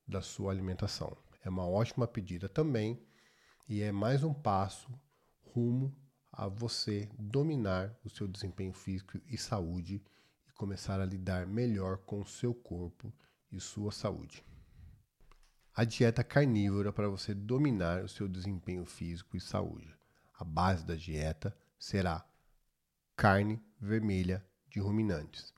da 0.07 0.21
sua 0.21 0.51
alimentação. 0.51 1.17
É 1.43 1.49
uma 1.49 1.67
ótima 1.67 2.07
pedida 2.07 2.47
também 2.47 3.01
e 3.67 3.81
é 3.81 3.91
mais 3.91 4.23
um 4.23 4.33
passo 4.33 4.87
rumo 5.41 5.93
a 6.31 6.47
você 6.47 7.09
dominar 7.17 7.97
o 8.03 8.09
seu 8.09 8.27
desempenho 8.27 8.73
físico 8.73 9.19
e 9.27 9.37
saúde 9.37 10.03
começar 10.55 10.99
a 10.99 11.05
lidar 11.05 11.45
melhor 11.45 11.97
com 11.99 12.21
o 12.21 12.25
seu 12.25 12.53
corpo 12.53 13.13
e 13.51 13.59
sua 13.59 13.91
saúde. 13.91 14.43
A 15.73 15.83
dieta 15.83 16.23
carnívora 16.23 16.91
para 16.91 17.09
você 17.09 17.33
dominar 17.33 18.03
o 18.03 18.09
seu 18.09 18.27
desempenho 18.27 18.85
físico 18.85 19.35
e 19.35 19.41
saúde. 19.41 19.93
A 20.33 20.43
base 20.43 20.85
da 20.85 20.95
dieta 20.95 21.55
será 21.77 22.25
carne 23.15 23.61
vermelha 23.79 24.45
de 24.69 24.79
ruminantes. 24.79 25.53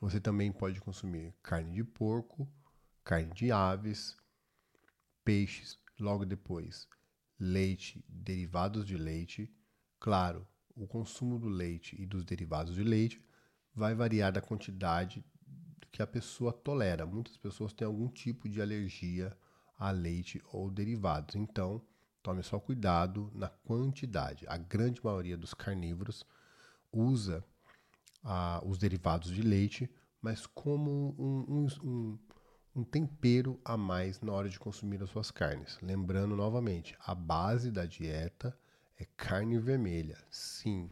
Você 0.00 0.20
também 0.20 0.52
pode 0.52 0.80
consumir 0.80 1.34
carne 1.42 1.74
de 1.74 1.82
porco, 1.82 2.48
carne 3.02 3.32
de 3.34 3.50
aves, 3.50 4.16
peixes, 5.24 5.78
logo 5.98 6.24
depois 6.24 6.88
leite, 7.38 8.04
derivados 8.08 8.86
de 8.86 8.96
leite. 8.96 9.52
Claro, 9.98 10.46
o 10.74 10.86
consumo 10.86 11.38
do 11.38 11.48
leite 11.48 12.00
e 12.00 12.06
dos 12.06 12.24
derivados 12.24 12.74
de 12.74 12.82
leite 12.82 13.25
vai 13.76 13.94
variar 13.94 14.32
da 14.32 14.40
quantidade 14.40 15.22
que 15.92 16.02
a 16.02 16.06
pessoa 16.06 16.52
tolera. 16.52 17.04
Muitas 17.04 17.36
pessoas 17.36 17.72
têm 17.72 17.86
algum 17.86 18.08
tipo 18.08 18.48
de 18.48 18.60
alergia 18.60 19.36
a 19.78 19.90
leite 19.90 20.42
ou 20.50 20.70
derivados, 20.70 21.34
então 21.36 21.82
tome 22.22 22.42
só 22.42 22.58
cuidado 22.58 23.30
na 23.34 23.48
quantidade. 23.48 24.46
A 24.48 24.56
grande 24.56 25.04
maioria 25.04 25.36
dos 25.36 25.52
carnívoros 25.52 26.24
usa 26.90 27.44
ah, 28.24 28.62
os 28.64 28.78
derivados 28.78 29.30
de 29.30 29.42
leite, 29.42 29.90
mas 30.20 30.46
como 30.46 31.14
um, 31.18 31.44
um, 31.46 31.66
um, 31.84 32.18
um 32.76 32.84
tempero 32.84 33.60
a 33.62 33.76
mais 33.76 34.20
na 34.22 34.32
hora 34.32 34.48
de 34.48 34.58
consumir 34.58 35.02
as 35.02 35.10
suas 35.10 35.30
carnes. 35.30 35.78
Lembrando 35.82 36.34
novamente, 36.34 36.96
a 37.04 37.14
base 37.14 37.70
da 37.70 37.84
dieta 37.84 38.58
é 38.98 39.04
carne 39.16 39.58
vermelha. 39.58 40.18
Sim, 40.30 40.90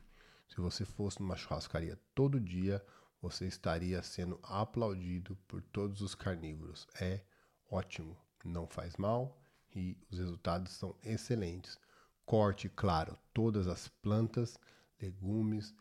se 0.55 0.61
você 0.61 0.85
fosse 0.85 1.21
numa 1.21 1.35
churrascaria 1.35 1.99
todo 2.15 2.39
dia, 2.39 2.81
você 3.21 3.45
estaria 3.45 4.01
sendo 4.05 4.39
aplaudido 4.41 5.37
por 5.49 5.61
todos 5.61 6.01
os 6.01 6.15
carnívoros. 6.15 6.87
É 7.01 7.23
ótimo, 7.69 8.17
não 8.45 8.65
faz 8.69 8.97
mal 8.97 9.37
e 9.75 9.99
os 10.09 10.21
resultados 10.21 10.71
são 10.75 10.95
excelentes. 11.03 11.77
Corte, 12.25 12.69
claro, 12.69 13.19
todas 13.33 13.67
as 13.67 13.89
plantas, 13.89 14.57
legumes 15.03 15.75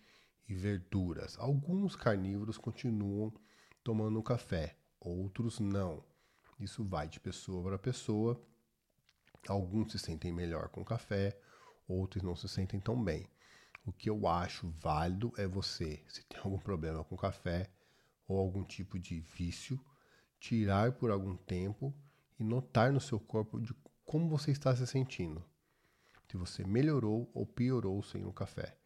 e 0.49 0.55
verduras. 0.55 1.37
Alguns 1.37 1.95
carnívoros 1.95 2.57
continuam 2.57 3.31
tomando 3.83 4.23
café, 4.23 4.75
outros 4.99 5.59
não. 5.59 6.03
Isso 6.59 6.83
vai 6.83 7.07
de 7.07 7.19
pessoa 7.19 7.63
para 7.63 7.77
pessoa. 7.77 8.41
Alguns 9.47 9.91
se 9.91 9.99
sentem 9.99 10.31
melhor 10.31 10.69
com 10.69 10.83
café, 10.83 11.39
outros 11.87 12.23
não 12.23 12.35
se 12.35 12.49
sentem 12.49 12.79
tão 12.79 13.01
bem. 13.01 13.29
O 13.85 13.91
que 13.91 14.09
eu 14.09 14.27
acho 14.27 14.69
válido 14.79 15.33
é 15.37 15.45
você, 15.45 16.01
se 16.07 16.23
tem 16.25 16.39
algum 16.39 16.57
problema 16.57 17.03
com 17.03 17.17
café 17.17 17.69
ou 18.25 18.39
algum 18.39 18.63
tipo 18.63 18.97
de 18.97 19.19
vício, 19.19 19.77
tirar 20.39 20.93
por 20.93 21.11
algum 21.11 21.35
tempo 21.35 21.93
e 22.39 22.43
notar 22.43 22.93
no 22.93 23.01
seu 23.01 23.19
corpo 23.19 23.59
de 23.59 23.73
como 24.05 24.29
você 24.29 24.51
está 24.51 24.73
se 24.73 24.87
sentindo. 24.87 25.43
Se 26.29 26.37
você 26.37 26.63
melhorou 26.63 27.29
ou 27.33 27.45
piorou 27.45 28.01
sem 28.01 28.25
o 28.25 28.31
café. 28.31 28.77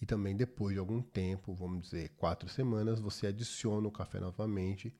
E 0.00 0.06
também 0.06 0.36
depois 0.36 0.74
de 0.74 0.80
algum 0.80 1.00
tempo, 1.00 1.54
vamos 1.54 1.82
dizer 1.82 2.08
quatro 2.16 2.48
semanas, 2.48 3.00
você 3.00 3.28
adiciona 3.28 3.86
o 3.86 3.92
café 3.92 4.18
novamente 4.18 4.92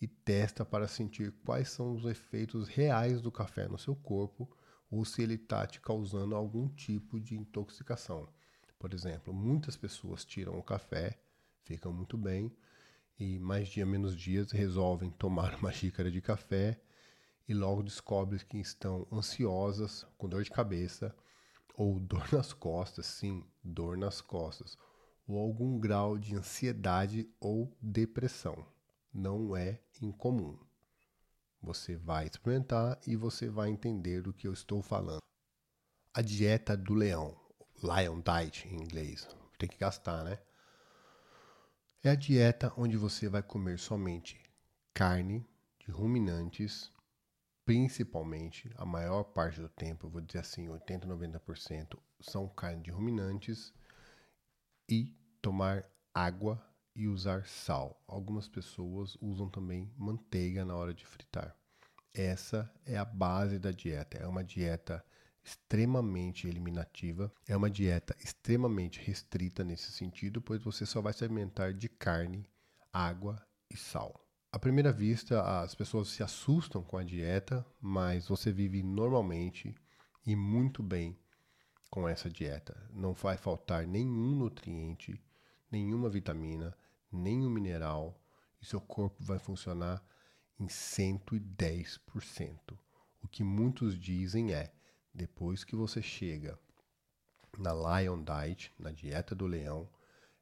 e 0.00 0.08
testa 0.08 0.64
para 0.64 0.88
sentir 0.88 1.32
quais 1.44 1.68
são 1.68 1.92
os 1.94 2.04
efeitos 2.06 2.68
reais 2.68 3.20
do 3.20 3.30
café 3.30 3.68
no 3.68 3.78
seu 3.78 3.94
corpo 3.94 4.48
ou 4.90 5.04
se 5.04 5.22
ele 5.22 5.34
está 5.34 5.66
te 5.66 5.80
causando 5.80 6.34
algum 6.34 6.68
tipo 6.68 7.20
de 7.20 7.36
intoxicação. 7.36 8.28
Por 8.84 8.92
exemplo, 8.92 9.32
muitas 9.32 9.78
pessoas 9.78 10.26
tiram 10.26 10.58
o 10.58 10.62
café, 10.62 11.18
ficam 11.62 11.90
muito 11.90 12.18
bem 12.18 12.54
e 13.18 13.38
mais 13.38 13.66
dia 13.66 13.86
menos 13.86 14.14
dias 14.14 14.52
resolvem 14.52 15.10
tomar 15.10 15.54
uma 15.56 15.72
xícara 15.72 16.10
de 16.10 16.20
café 16.20 16.78
e 17.48 17.54
logo 17.54 17.82
descobrem 17.82 18.38
que 18.46 18.58
estão 18.58 19.08
ansiosas, 19.10 20.06
com 20.18 20.28
dor 20.28 20.44
de 20.44 20.50
cabeça 20.50 21.16
ou 21.74 21.96
dor 22.04 22.30
nas 22.30 22.52
costas, 22.52 23.06
sim, 23.06 23.42
dor 23.64 23.96
nas 23.96 24.20
costas, 24.20 24.76
ou 25.26 25.38
algum 25.38 25.80
grau 25.80 26.18
de 26.18 26.36
ansiedade 26.36 27.26
ou 27.40 27.74
depressão. 27.80 28.66
Não 29.10 29.56
é 29.56 29.80
incomum. 30.02 30.58
Você 31.62 31.96
vai 31.96 32.26
experimentar 32.26 33.00
e 33.06 33.16
você 33.16 33.48
vai 33.48 33.70
entender 33.70 34.20
do 34.20 34.34
que 34.34 34.46
eu 34.46 34.52
estou 34.52 34.82
falando. 34.82 35.22
A 36.12 36.20
dieta 36.20 36.76
do 36.76 36.92
leão, 36.92 37.42
Lion 37.82 38.20
Diet 38.20 38.68
em 38.68 38.76
inglês, 38.76 39.28
tem 39.58 39.68
que 39.68 39.78
gastar, 39.78 40.24
né? 40.24 40.38
É 42.02 42.10
a 42.10 42.14
dieta 42.14 42.72
onde 42.76 42.96
você 42.96 43.28
vai 43.28 43.42
comer 43.42 43.78
somente 43.78 44.40
carne 44.92 45.46
de 45.78 45.90
ruminantes 45.90 46.92
principalmente, 47.64 48.70
a 48.76 48.84
maior 48.84 49.24
parte 49.24 49.60
do 49.60 49.68
tempo, 49.68 50.08
vou 50.08 50.20
dizer 50.20 50.40
assim, 50.40 50.68
80, 50.68 51.06
90%, 51.06 51.98
são 52.20 52.48
carne 52.48 52.82
de 52.82 52.90
ruminantes 52.90 53.72
e 54.88 55.16
tomar 55.40 55.84
água 56.12 56.62
e 56.94 57.08
usar 57.08 57.46
sal. 57.46 58.02
Algumas 58.06 58.48
pessoas 58.48 59.16
usam 59.20 59.48
também 59.48 59.90
manteiga 59.96 60.64
na 60.64 60.76
hora 60.76 60.92
de 60.92 61.06
fritar. 61.06 61.56
Essa 62.12 62.70
é 62.84 62.96
a 62.96 63.04
base 63.04 63.58
da 63.58 63.72
dieta. 63.72 64.18
É 64.18 64.26
uma 64.26 64.44
dieta 64.44 65.04
extremamente 65.44 66.48
eliminativa, 66.48 67.32
é 67.46 67.56
uma 67.56 67.70
dieta 67.70 68.16
extremamente 68.18 68.98
restrita 69.00 69.62
nesse 69.62 69.92
sentido, 69.92 70.40
pois 70.40 70.62
você 70.62 70.86
só 70.86 71.02
vai 71.02 71.12
se 71.12 71.22
alimentar 71.22 71.74
de 71.74 71.88
carne, 71.88 72.48
água 72.92 73.40
e 73.70 73.76
sal. 73.76 74.20
À 74.50 74.58
primeira 74.58 74.92
vista, 74.92 75.60
as 75.60 75.74
pessoas 75.74 76.08
se 76.08 76.22
assustam 76.22 76.82
com 76.82 76.96
a 76.96 77.04
dieta, 77.04 77.66
mas 77.80 78.28
você 78.28 78.50
vive 78.50 78.82
normalmente 78.82 79.74
e 80.24 80.34
muito 80.34 80.82
bem 80.82 81.18
com 81.90 82.08
essa 82.08 82.30
dieta. 82.30 82.74
Não 82.92 83.12
vai 83.12 83.36
faltar 83.36 83.86
nenhum 83.86 84.36
nutriente, 84.36 85.22
nenhuma 85.70 86.08
vitamina, 86.08 86.74
nenhum 87.12 87.50
mineral 87.50 88.18
e 88.62 88.66
seu 88.66 88.80
corpo 88.80 89.22
vai 89.22 89.38
funcionar 89.38 90.02
em 90.58 90.66
110%. 90.66 92.58
O 93.22 93.28
que 93.28 93.44
muitos 93.44 93.98
dizem 93.98 94.54
é, 94.54 94.72
depois 95.14 95.62
que 95.62 95.76
você 95.76 96.02
chega 96.02 96.58
na 97.56 97.72
Lion 97.72 98.22
Diet, 98.24 98.72
na 98.78 98.90
dieta 98.90 99.34
do 99.34 99.46
leão, 99.46 99.88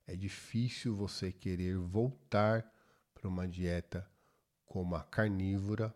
é 0.06 0.16
difícil 0.16 0.96
você 0.96 1.30
querer 1.30 1.76
voltar 1.76 2.64
para 3.12 3.28
uma 3.28 3.46
dieta 3.46 4.10
como 4.64 4.96
a 4.96 5.04
carnívora, 5.04 5.94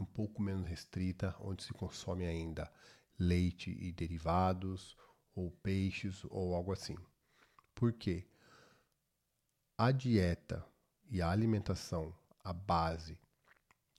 um 0.00 0.04
pouco 0.04 0.40
menos 0.40 0.68
restrita, 0.68 1.34
onde 1.40 1.64
se 1.64 1.72
consome 1.72 2.24
ainda 2.24 2.72
leite 3.18 3.70
e 3.70 3.92
derivados, 3.92 4.96
ou 5.34 5.50
peixes, 5.50 6.24
ou 6.30 6.54
algo 6.54 6.72
assim. 6.72 6.96
Por 7.74 7.92
quê? 7.92 8.26
A 9.76 9.90
dieta 9.90 10.64
e 11.10 11.20
a 11.20 11.30
alimentação 11.30 12.14
à 12.44 12.52
base 12.52 13.18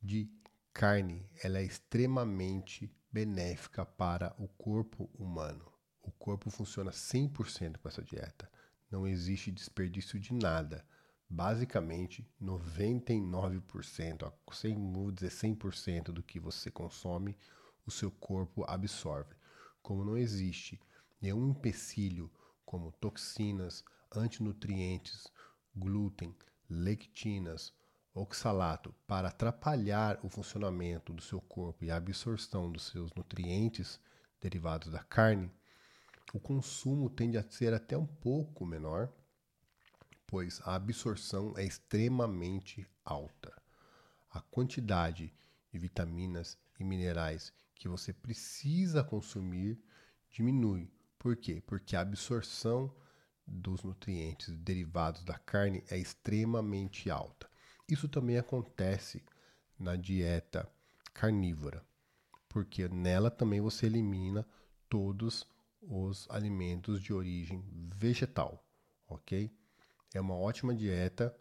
de 0.02 0.30
carne, 0.74 1.30
ela 1.44 1.60
é 1.60 1.64
extremamente 1.64 2.90
benéfica 3.16 3.86
para 3.86 4.36
o 4.38 4.46
corpo 4.46 5.10
humano. 5.18 5.72
O 6.02 6.12
corpo 6.12 6.50
funciona 6.50 6.92
100% 6.92 7.78
com 7.78 7.88
essa 7.88 8.04
dieta. 8.04 8.52
Não 8.92 9.08
existe 9.08 9.54
desperdício 9.54 10.20
de 10.20 10.34
nada. 10.34 10.86
Basicamente, 11.30 12.30
99%, 12.42 14.34
sem 14.52 14.76
dizer 15.14 15.32
100% 15.32 16.12
do 16.12 16.22
que 16.22 16.42
você 16.42 16.70
consome, 16.70 17.38
o 17.86 17.92
seu 17.92 18.12
corpo 18.12 18.66
absorve. 18.68 19.34
Como 19.82 20.04
não 20.04 20.18
existe 20.18 20.78
nenhum 21.22 21.52
empecilho 21.52 22.30
como 22.66 22.92
toxinas, 22.92 23.82
antinutrientes, 24.14 25.32
glúten, 25.74 26.36
lectinas, 26.70 27.74
oxalato 28.16 28.96
para 29.06 29.28
atrapalhar 29.28 30.18
o 30.24 30.30
funcionamento 30.30 31.12
do 31.12 31.22
seu 31.22 31.42
corpo 31.42 31.84
e 31.84 31.92
a 31.92 31.98
absorção 31.98 32.72
dos 32.72 32.88
seus 32.88 33.14
nutrientes 33.14 34.00
derivados 34.40 34.90
da 34.90 35.04
carne, 35.04 35.52
o 36.34 36.40
consumo 36.40 37.10
tende 37.10 37.38
a 37.38 37.44
ser 37.44 37.74
até 37.74 37.98
um 37.98 38.06
pouco 38.06 38.66
menor, 38.66 39.12
pois 40.26 40.62
a 40.64 40.76
absorção 40.76 41.54
é 41.58 41.64
extremamente 41.64 42.88
alta. 43.04 43.54
A 44.32 44.42
quantidade 44.42 45.34
de 45.72 45.78
vitaminas 45.78 46.58
e 46.80 46.84
minerais 46.84 47.54
que 47.76 47.90
você 47.90 48.14
precisa 48.14 49.04
consumir 49.04 49.78
diminui. 50.32 50.92
Por 51.20 51.36
quê? 51.36 51.62
Porque 51.66 51.96
a 51.96 52.02
absorção 52.02 52.94
dos 53.46 53.84
nutrientes 53.84 54.50
derivados 54.58 55.24
da 55.24 55.38
carne 55.38 55.84
é 55.90 55.98
extremamente 55.98 57.10
alta. 57.10 57.50
Isso 57.88 58.08
também 58.08 58.38
acontece 58.38 59.24
na 59.78 59.96
dieta 59.96 60.68
carnívora, 61.14 61.86
porque 62.50 62.88
nela 62.88 63.30
também 63.30 63.62
você 63.62 63.86
elimina 63.86 64.46
todos 64.90 65.48
os 65.82 66.28
alimentos 66.30 67.02
de 67.02 67.14
origem 67.14 67.64
vegetal, 67.94 68.66
ok? 69.08 69.52
É 70.14 70.20
uma 70.20 70.36
ótima 70.36 70.74
dieta, 70.74 71.36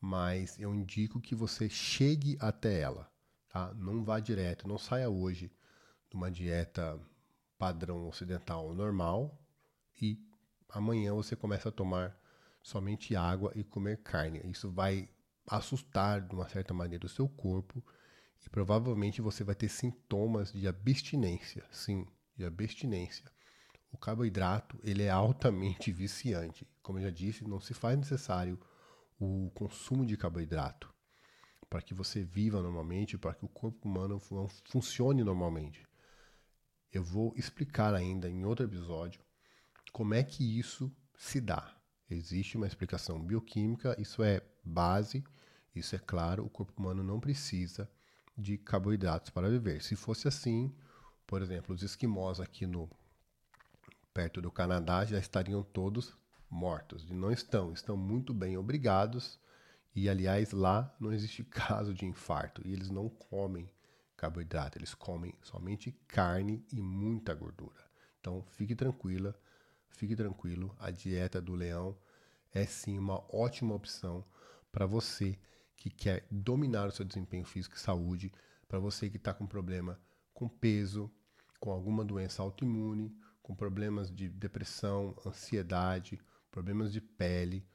mas 0.00 0.58
eu 0.58 0.74
indico 0.74 1.20
que 1.20 1.34
você 1.34 1.68
chegue 1.68 2.36
até 2.40 2.80
ela, 2.80 3.08
tá? 3.48 3.72
Não 3.74 4.02
vá 4.02 4.18
direto, 4.18 4.66
não 4.66 4.78
saia 4.78 5.08
hoje 5.08 5.52
de 6.10 6.16
uma 6.16 6.30
dieta 6.30 7.00
padrão 7.56 8.08
ocidental 8.08 8.74
normal 8.74 9.38
e 10.00 10.20
amanhã 10.68 11.14
você 11.14 11.36
começa 11.36 11.68
a 11.68 11.72
tomar 11.72 12.18
somente 12.62 13.14
água 13.14 13.52
e 13.54 13.62
comer 13.62 13.98
carne. 13.98 14.40
Isso 14.44 14.70
vai 14.70 15.08
assustar 15.46 16.20
de 16.20 16.34
uma 16.34 16.48
certa 16.48 16.74
maneira 16.74 17.06
o 17.06 17.08
seu 17.08 17.28
corpo 17.28 17.84
e 18.44 18.50
provavelmente 18.50 19.20
você 19.20 19.44
vai 19.44 19.54
ter 19.54 19.68
sintomas 19.68 20.52
de 20.52 20.66
abstinência, 20.66 21.64
sim, 21.70 22.06
de 22.36 22.44
abstinência. 22.44 23.24
O 23.92 23.98
carboidrato 23.98 24.78
ele 24.82 25.04
é 25.04 25.10
altamente 25.10 25.90
viciante. 25.92 26.66
Como 26.82 26.98
eu 26.98 27.04
já 27.04 27.10
disse, 27.10 27.44
não 27.44 27.60
se 27.60 27.74
faz 27.74 27.96
necessário 27.96 28.60
o 29.18 29.50
consumo 29.54 30.04
de 30.04 30.16
carboidrato 30.16 30.94
para 31.68 31.82
que 31.82 31.94
você 31.94 32.22
viva 32.22 32.62
normalmente, 32.62 33.18
para 33.18 33.34
que 33.34 33.44
o 33.44 33.48
corpo 33.48 33.88
humano 33.88 34.20
funcione 34.64 35.24
normalmente. 35.24 35.84
Eu 36.92 37.02
vou 37.02 37.34
explicar 37.36 37.94
ainda 37.94 38.28
em 38.30 38.44
outro 38.44 38.64
episódio 38.64 39.20
como 39.92 40.14
é 40.14 40.22
que 40.22 40.58
isso 40.58 40.94
se 41.16 41.40
dá. 41.40 41.74
Existe 42.08 42.56
uma 42.56 42.66
explicação 42.66 43.20
bioquímica, 43.20 43.96
isso 44.00 44.22
é 44.22 44.40
base, 44.64 45.24
isso 45.80 45.94
é 45.96 45.98
claro, 45.98 46.44
o 46.44 46.50
corpo 46.50 46.72
humano 46.78 47.02
não 47.02 47.20
precisa 47.20 47.88
de 48.36 48.58
carboidratos 48.58 49.30
para 49.30 49.48
viver. 49.48 49.82
Se 49.82 49.96
fosse 49.96 50.28
assim, 50.28 50.74
por 51.26 51.42
exemplo, 51.42 51.74
os 51.74 51.82
esquimós 51.82 52.40
aqui 52.40 52.66
no 52.66 52.88
perto 54.12 54.40
do 54.40 54.50
Canadá 54.50 55.04
já 55.04 55.18
estariam 55.18 55.62
todos 55.62 56.16
mortos. 56.48 57.08
E 57.10 57.14
não 57.14 57.30
estão, 57.30 57.72
estão 57.72 57.96
muito 57.96 58.32
bem 58.32 58.56
obrigados. 58.56 59.38
E 59.94 60.08
aliás, 60.08 60.52
lá 60.52 60.94
não 61.00 61.12
existe 61.12 61.44
caso 61.50 61.92
de 61.92 62.06
infarto 62.06 62.62
e 62.64 62.72
eles 62.72 62.90
não 62.90 63.08
comem 63.08 63.70
carboidrato, 64.16 64.78
eles 64.78 64.94
comem 64.94 65.34
somente 65.42 65.92
carne 66.08 66.64
e 66.72 66.80
muita 66.80 67.34
gordura. 67.34 67.84
Então, 68.20 68.42
fique 68.52 68.74
tranquila, 68.74 69.38
fique 69.90 70.16
tranquilo, 70.16 70.74
a 70.78 70.90
dieta 70.90 71.40
do 71.40 71.54
leão 71.54 71.96
é 72.52 72.64
sim 72.64 72.98
uma 72.98 73.22
ótima 73.34 73.74
opção 73.74 74.24
para 74.72 74.86
você 74.86 75.38
que 75.76 75.90
quer 75.90 76.26
dominar 76.30 76.88
o 76.88 76.92
seu 76.92 77.04
desempenho 77.04 77.44
físico 77.44 77.76
e 77.76 77.80
saúde, 77.80 78.32
para 78.66 78.78
você 78.78 79.08
que 79.08 79.16
está 79.16 79.32
com 79.32 79.46
problema 79.46 79.98
com 80.36 80.48
peso, 80.48 81.10
com 81.58 81.70
alguma 81.70 82.04
doença 82.04 82.42
autoimune, 82.42 83.16
com 83.42 83.54
problemas 83.54 84.14
de 84.14 84.28
depressão, 84.28 85.16
ansiedade, 85.24 86.20
problemas 86.50 86.92
de 86.92 87.00
pele. 87.00 87.66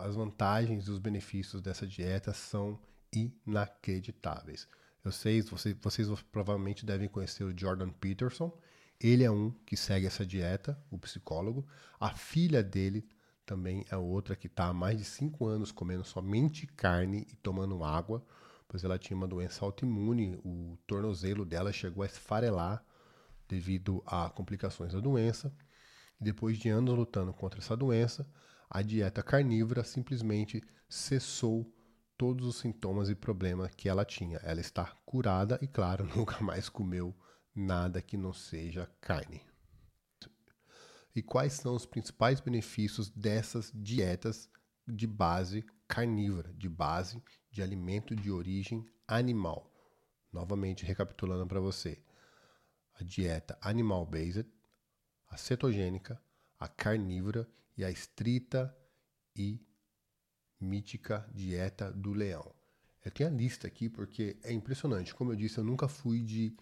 As 0.00 0.14
vantagens 0.14 0.86
e 0.86 0.90
os 0.90 0.98
benefícios 0.98 1.60
dessa 1.60 1.86
dieta 1.86 2.32
são 2.32 2.80
inacreditáveis. 3.12 4.66
Eu 5.04 5.12
sei, 5.12 5.42
vocês, 5.42 5.76
vocês 5.80 6.08
provavelmente 6.32 6.86
devem 6.86 7.08
conhecer 7.08 7.44
o 7.44 7.56
Jordan 7.56 7.90
Peterson. 7.90 8.56
Ele 8.98 9.22
é 9.22 9.30
um 9.30 9.50
que 9.66 9.76
segue 9.76 10.06
essa 10.06 10.24
dieta, 10.24 10.82
o 10.90 10.98
psicólogo. 10.98 11.66
A 12.00 12.14
filha 12.14 12.62
dele 12.62 13.06
também 13.46 13.84
é 13.88 13.96
outra 13.96 14.34
que 14.34 14.48
está 14.48 14.66
há 14.66 14.74
mais 14.74 14.98
de 14.98 15.04
cinco 15.04 15.46
anos 15.46 15.70
comendo 15.70 16.04
somente 16.04 16.66
carne 16.66 17.24
e 17.30 17.36
tomando 17.36 17.84
água, 17.84 18.26
pois 18.66 18.82
ela 18.82 18.98
tinha 18.98 19.16
uma 19.16 19.28
doença 19.28 19.64
autoimune. 19.64 20.38
O 20.44 20.76
tornozelo 20.86 21.44
dela 21.44 21.72
chegou 21.72 22.02
a 22.02 22.06
esfarelar 22.06 22.84
devido 23.48 24.02
a 24.04 24.28
complicações 24.28 24.92
da 24.92 25.00
doença. 25.00 25.56
E 26.20 26.24
depois 26.24 26.58
de 26.58 26.68
anos 26.68 26.96
lutando 26.96 27.32
contra 27.32 27.60
essa 27.60 27.76
doença, 27.76 28.28
a 28.68 28.82
dieta 28.82 29.22
carnívora 29.22 29.84
simplesmente 29.84 30.60
cessou 30.88 31.72
todos 32.18 32.46
os 32.46 32.56
sintomas 32.56 33.08
e 33.08 33.14
problemas 33.14 33.72
que 33.76 33.88
ela 33.88 34.04
tinha. 34.04 34.38
Ela 34.38 34.60
está 34.60 34.86
curada 35.04 35.56
e, 35.62 35.68
claro, 35.68 36.04
nunca 36.16 36.42
mais 36.42 36.68
comeu 36.68 37.14
nada 37.54 38.02
que 38.02 38.16
não 38.16 38.32
seja 38.32 38.90
carne. 39.00 39.40
E 41.16 41.22
quais 41.22 41.54
são 41.54 41.74
os 41.74 41.86
principais 41.86 42.40
benefícios 42.40 43.08
dessas 43.08 43.72
dietas 43.74 44.50
de 44.86 45.06
base 45.06 45.64
carnívora, 45.88 46.52
de 46.52 46.68
base 46.68 47.22
de 47.50 47.62
alimento 47.62 48.14
de 48.14 48.30
origem 48.30 48.84
animal? 49.08 49.72
Novamente 50.30 50.84
recapitulando 50.84 51.46
para 51.46 51.58
você: 51.58 52.04
a 52.92 53.02
dieta 53.02 53.56
animal-based, 53.62 54.46
a 55.30 55.38
cetogênica, 55.38 56.20
a 56.58 56.68
carnívora 56.68 57.48
e 57.78 57.82
a 57.82 57.90
estrita 57.90 58.76
e 59.34 59.66
mítica 60.60 61.26
dieta 61.32 61.90
do 61.90 62.12
leão. 62.12 62.54
Eu 63.02 63.10
tenho 63.10 63.30
a 63.30 63.32
lista 63.32 63.66
aqui 63.66 63.88
porque 63.88 64.36
é 64.42 64.52
impressionante. 64.52 65.14
Como 65.14 65.32
eu 65.32 65.36
disse, 65.36 65.56
eu 65.56 65.64
nunca 65.64 65.88
fui 65.88 66.20
de 66.22 66.54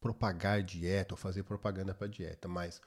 propagar 0.00 0.64
dieta 0.64 1.14
ou 1.14 1.16
fazer 1.16 1.44
propaganda 1.44 1.94
para 1.94 2.08
dieta, 2.08 2.48
mas 2.48 2.80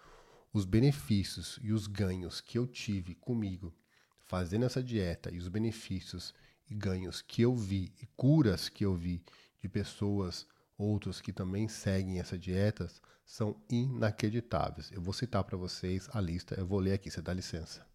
os 0.54 0.66
benefícios 0.66 1.60
e 1.64 1.74
os 1.74 1.88
ganhos 1.88 2.40
que 2.40 2.58
eu 2.60 2.68
tive 2.68 3.16
comigo 3.16 3.74
fazendo 4.20 4.66
essa 4.66 4.84
dieta 4.84 5.32
e 5.32 5.40
os 5.40 5.48
benefícios 5.48 6.34
e 6.70 6.76
ganhos 6.76 7.22
que 7.22 7.42
eu 7.42 7.56
vi 7.56 7.92
e 8.02 8.06
curas 8.16 8.70
que 8.70 8.86
eu 8.86 8.96
vi 8.96 9.24
de 9.60 9.68
pessoas 9.68 10.48
outros 10.78 11.20
que 11.20 11.34
também 11.34 11.68
seguem 11.68 12.20
essa 12.20 12.38
dieta 12.38 12.90
são 13.26 13.56
inacreditáveis. 13.70 14.92
Eu 14.92 15.02
vou 15.02 15.14
citar 15.14 15.44
para 15.44 15.58
vocês 15.58 16.08
a 16.14 16.22
lista, 16.22 16.56
eu 16.56 16.66
vou 16.66 16.80
ler 16.80 16.94
aqui, 16.94 17.10
você 17.10 17.22
dá 17.22 17.34
licença. 17.34 17.86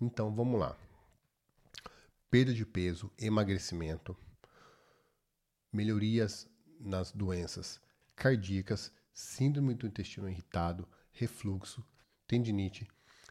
Então 0.00 0.34
vamos 0.34 0.58
lá. 0.58 0.76
Perda 2.30 2.52
de 2.52 2.64
peso, 2.64 3.10
emagrecimento, 3.18 4.16
melhorias 5.72 6.48
nas 6.78 7.10
doenças 7.10 7.80
cardíacas, 8.14 8.92
síndrome 9.12 9.74
do 9.74 9.86
intestino 9.86 10.28
irritado, 10.28 10.86
refluxo, 11.18 11.84
tendinite, 12.28 12.86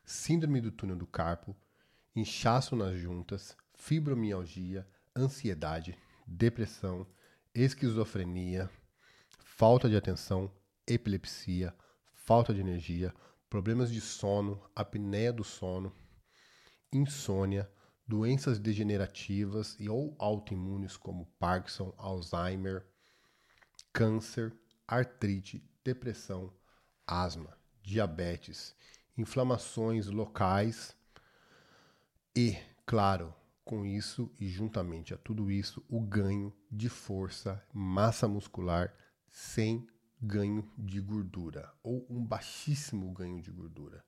síndrome 0.05 0.59
do 0.59 0.71
túnel 0.71 0.97
do 0.97 1.07
carpo, 1.07 1.55
inchaço 2.13 2.75
nas 2.75 2.99
juntas, 2.99 3.55
fibromialgia, 3.73 4.85
ansiedade, 5.15 5.97
depressão, 6.27 7.07
esquizofrenia, 7.55 8.69
falta 9.39 9.87
de 9.87 9.95
atenção, 9.95 10.51
epilepsia, 10.85 11.73
falta 12.13 12.53
de 12.53 12.59
energia, 12.59 13.13
problemas 13.49 13.89
de 13.89 14.01
sono, 14.01 14.61
apneia 14.75 15.31
do 15.31 15.45
sono, 15.45 15.95
insônia, 16.91 17.71
doenças 18.05 18.59
degenerativas 18.59 19.77
e 19.79 19.87
ou 19.87 20.13
autoimunes 20.19 20.97
como 20.97 21.25
Parkinson, 21.39 21.93
Alzheimer, 21.97 22.85
câncer, 23.93 24.53
artrite, 24.85 25.63
depressão, 25.83 26.53
asma, 27.05 27.56
diabetes, 27.87 28.75
inflamações 29.17 30.07
locais 30.07 30.93
e, 32.35 32.57
claro, 32.85 33.33
com 33.63 33.85
isso 33.85 34.29
e 34.37 34.49
juntamente 34.49 35.13
a 35.13 35.17
tudo 35.17 35.49
isso, 35.49 35.81
o 35.87 36.01
ganho 36.01 36.53
de 36.69 36.89
força, 36.89 37.65
massa 37.73 38.27
muscular 38.27 38.93
sem 39.29 39.87
ganho 40.21 40.69
de 40.77 40.99
gordura 40.99 41.73
ou 41.81 42.05
um 42.09 42.25
baixíssimo 42.25 43.09
ganho 43.13 43.41
de 43.41 43.51
gordura. 43.51 44.03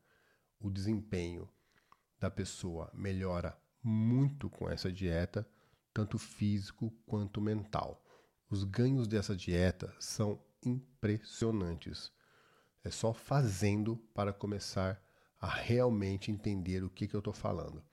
O 0.59 0.69
desempenho 0.69 1.49
da 2.19 2.29
pessoa 2.29 2.91
melhora 2.93 3.57
muito 3.81 4.49
com 4.49 4.69
essa 4.69 4.91
dieta, 4.91 5.49
tanto 5.93 6.19
físico 6.19 6.91
quanto 7.05 7.39
mental. 7.39 8.05
Os 8.49 8.65
ganhos 8.65 9.07
dessa 9.07 9.33
dieta 9.33 9.95
são 10.01 10.37
impressionantes. 10.65 12.11
É 12.89 12.91
só 12.91 13.13
fazendo 13.13 13.97
para 14.15 14.33
começar 14.33 14.99
a 15.39 15.47
realmente 15.47 16.31
entender 16.31 16.83
o 16.83 16.89
que, 16.89 17.07
que 17.07 17.15
eu 17.15 17.19
estou 17.19 17.31
falando. 17.31 17.83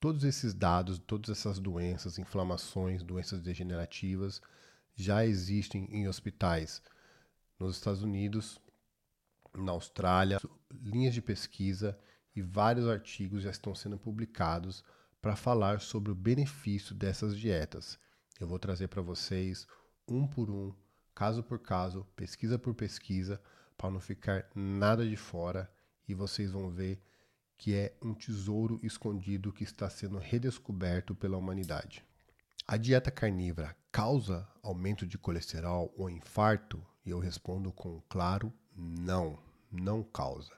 Todos 0.00 0.24
esses 0.24 0.52
dados, 0.52 0.98
todas 0.98 1.30
essas 1.30 1.60
doenças, 1.60 2.18
inflamações, 2.18 3.04
doenças 3.04 3.40
degenerativas, 3.40 4.42
já 4.96 5.24
existem 5.24 5.84
em 5.92 6.08
hospitais 6.08 6.82
nos 7.56 7.76
Estados 7.76 8.02
Unidos, 8.02 8.60
na 9.54 9.70
Austrália, 9.70 10.40
linhas 10.72 11.14
de 11.14 11.22
pesquisa 11.22 11.96
e 12.34 12.42
vários 12.42 12.88
artigos 12.88 13.44
já 13.44 13.50
estão 13.50 13.76
sendo 13.76 13.96
publicados 13.96 14.82
para 15.22 15.36
falar 15.36 15.80
sobre 15.80 16.10
o 16.10 16.16
benefício 16.16 16.96
dessas 16.96 17.38
dietas. 17.38 17.96
Eu 18.40 18.48
vou 18.48 18.58
trazer 18.58 18.88
para 18.88 19.02
vocês 19.02 19.68
um 20.08 20.26
por 20.26 20.50
um, 20.50 20.74
caso 21.14 21.44
por 21.44 21.60
caso, 21.60 22.04
pesquisa 22.16 22.58
por 22.58 22.74
pesquisa, 22.74 23.40
para 23.76 23.90
não 23.90 24.00
ficar 24.00 24.48
nada 24.54 25.06
de 25.06 25.16
fora 25.16 25.70
e 26.08 26.14
vocês 26.14 26.50
vão 26.50 26.70
ver 26.70 27.02
que 27.56 27.74
é 27.74 27.96
um 28.02 28.14
tesouro 28.14 28.78
escondido 28.82 29.52
que 29.52 29.64
está 29.64 29.88
sendo 29.88 30.18
redescoberto 30.18 31.14
pela 31.14 31.36
humanidade. 31.36 32.04
A 32.66 32.76
dieta 32.76 33.10
carnívora 33.10 33.76
causa 33.90 34.46
aumento 34.62 35.06
de 35.06 35.16
colesterol 35.16 35.92
ou 35.96 36.10
infarto? 36.10 36.84
E 37.04 37.10
eu 37.10 37.18
respondo 37.18 37.72
com 37.72 38.00
claro 38.08 38.52
não, 38.74 39.38
não 39.70 40.02
causa. 40.02 40.52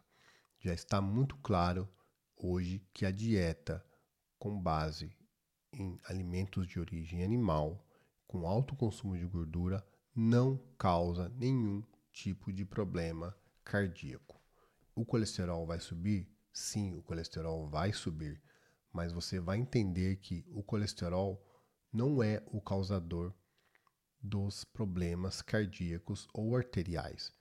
Já 0.59 0.72
está 0.72 1.00
muito 1.00 1.37
claro 1.37 1.88
hoje 2.37 2.83
que 2.92 3.04
a 3.04 3.11
dieta 3.11 3.85
com 4.38 4.59
base 4.61 5.12
em 5.72 6.00
alimentos 6.09 6.66
de 6.66 6.81
origem 6.81 7.22
animal, 7.22 7.85
com 8.26 8.46
alto 8.46 8.74
consumo 8.74 9.16
de 9.16 9.26
gordura, 9.26 9.87
não 10.14 10.59
causa 10.78 11.28
nenhum 11.37 11.83
tipo 12.18 12.52
de 12.52 12.64
problema 12.64 13.33
cardíaco. 13.64 14.42
O 14.92 15.04
colesterol 15.04 15.64
vai 15.64 15.78
subir? 15.78 16.28
Sim, 16.52 16.96
o 16.96 17.02
colesterol 17.02 17.68
vai 17.68 17.92
subir, 17.92 18.42
mas 18.92 19.12
você 19.12 19.38
vai 19.38 19.57
entender 19.59 20.16
que 20.16 20.44
o 20.50 20.61
colesterol 20.61 21.40
não 21.92 22.20
é 22.20 22.42
o 22.48 22.61
causador 22.61 23.33
dos 24.20 24.64
problemas 24.64 25.40
cardíacos 25.40 26.26
ou 26.35 26.57
arteriais. 26.57 27.33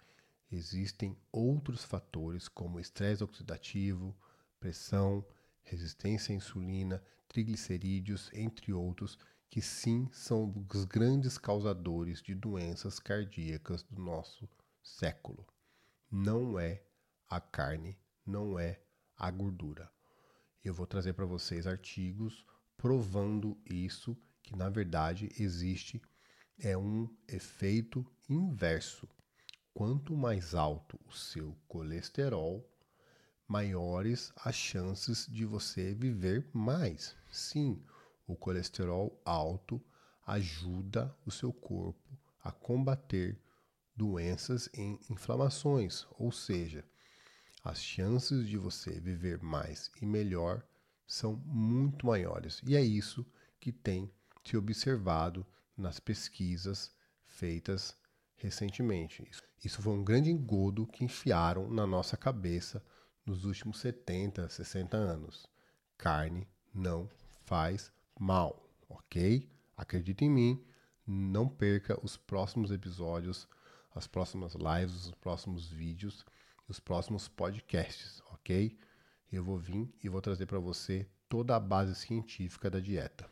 Existem 0.51 1.17
outros 1.31 1.83
fatores 1.83 2.47
como 2.47 2.79
estresse 2.79 3.23
oxidativo, 3.23 4.15
pressão, 4.59 5.25
resistência 5.63 6.33
à 6.33 6.35
insulina, 6.35 7.03
triglicerídeos, 7.27 8.29
entre 8.31 8.71
outros, 8.71 9.17
que 9.49 9.59
sim 9.59 10.07
são 10.11 10.53
os 10.71 10.85
grandes 10.85 11.39
causadores 11.39 12.21
de 12.21 12.35
doenças 12.35 12.99
cardíacas 12.99 13.81
do 13.81 13.99
nosso 13.99 14.47
século. 14.95 15.45
Não 16.09 16.57
é 16.59 16.81
a 17.29 17.41
carne, 17.41 17.99
não 18.25 18.57
é 18.57 18.79
a 19.17 19.29
gordura. 19.29 19.91
Eu 20.63 20.73
vou 20.73 20.87
trazer 20.87 21.13
para 21.13 21.25
vocês 21.25 21.67
artigos 21.67 22.45
provando 22.77 23.57
isso, 23.65 24.17
que 24.41 24.55
na 24.55 24.69
verdade 24.69 25.29
existe 25.37 26.01
é 26.57 26.77
um 26.77 27.09
efeito 27.27 28.05
inverso. 28.29 29.07
Quanto 29.73 30.15
mais 30.15 30.55
alto 30.55 30.99
o 31.05 31.11
seu 31.11 31.55
colesterol, 31.67 32.67
maiores 33.47 34.33
as 34.37 34.55
chances 34.55 35.27
de 35.27 35.45
você 35.45 35.93
viver 35.93 36.49
mais. 36.53 37.15
Sim, 37.31 37.83
o 38.25 38.35
colesterol 38.35 39.21
alto 39.23 39.83
ajuda 40.25 41.15
o 41.25 41.31
seu 41.31 41.53
corpo 41.53 42.17
a 42.43 42.51
combater 42.51 43.39
doenças 43.97 44.69
em 44.73 44.99
inflamações, 45.09 46.05
ou 46.19 46.31
seja, 46.31 46.85
as 47.63 47.81
chances 47.81 48.47
de 48.47 48.57
você 48.57 48.99
viver 48.99 49.41
mais 49.41 49.91
e 50.01 50.05
melhor 50.05 50.63
são 51.05 51.35
muito 51.45 52.05
maiores. 52.05 52.61
E 52.65 52.75
é 52.75 52.81
isso 52.81 53.25
que 53.59 53.71
tem 53.71 54.09
se 54.45 54.55
observado 54.55 55.45
nas 55.75 55.99
pesquisas 55.99 56.91
feitas 57.25 57.97
recentemente. 58.35 59.29
Isso 59.63 59.81
foi 59.81 59.93
um 59.93 60.03
grande 60.03 60.29
engodo 60.29 60.85
que 60.85 61.03
enfiaram 61.03 61.69
na 61.69 61.85
nossa 61.87 62.15
cabeça 62.15 62.83
nos 63.25 63.43
últimos 63.43 63.79
70, 63.79 64.47
60 64.47 64.95
anos. 64.95 65.49
Carne 65.97 66.47
não 66.73 67.09
faz 67.43 67.91
mal, 68.17 68.69
ok? 68.87 69.49
Acredite 69.75 70.23
em 70.23 70.29
mim, 70.29 70.65
não 71.05 71.49
perca 71.49 71.99
os 72.03 72.15
próximos 72.15 72.71
episódios, 72.71 73.47
as 73.97 74.07
próximas 74.07 74.53
lives, 74.53 75.07
os 75.07 75.11
próximos 75.15 75.67
vídeos, 75.67 76.25
os 76.67 76.79
próximos 76.79 77.27
podcasts, 77.27 78.21
ok? 78.31 78.77
Eu 79.31 79.43
vou 79.43 79.57
vir 79.57 79.93
e 80.03 80.07
vou 80.07 80.21
trazer 80.21 80.45
para 80.45 80.59
você 80.59 81.09
toda 81.27 81.55
a 81.55 81.59
base 81.59 81.95
científica 81.95 82.69
da 82.69 82.79
dieta. 82.79 83.29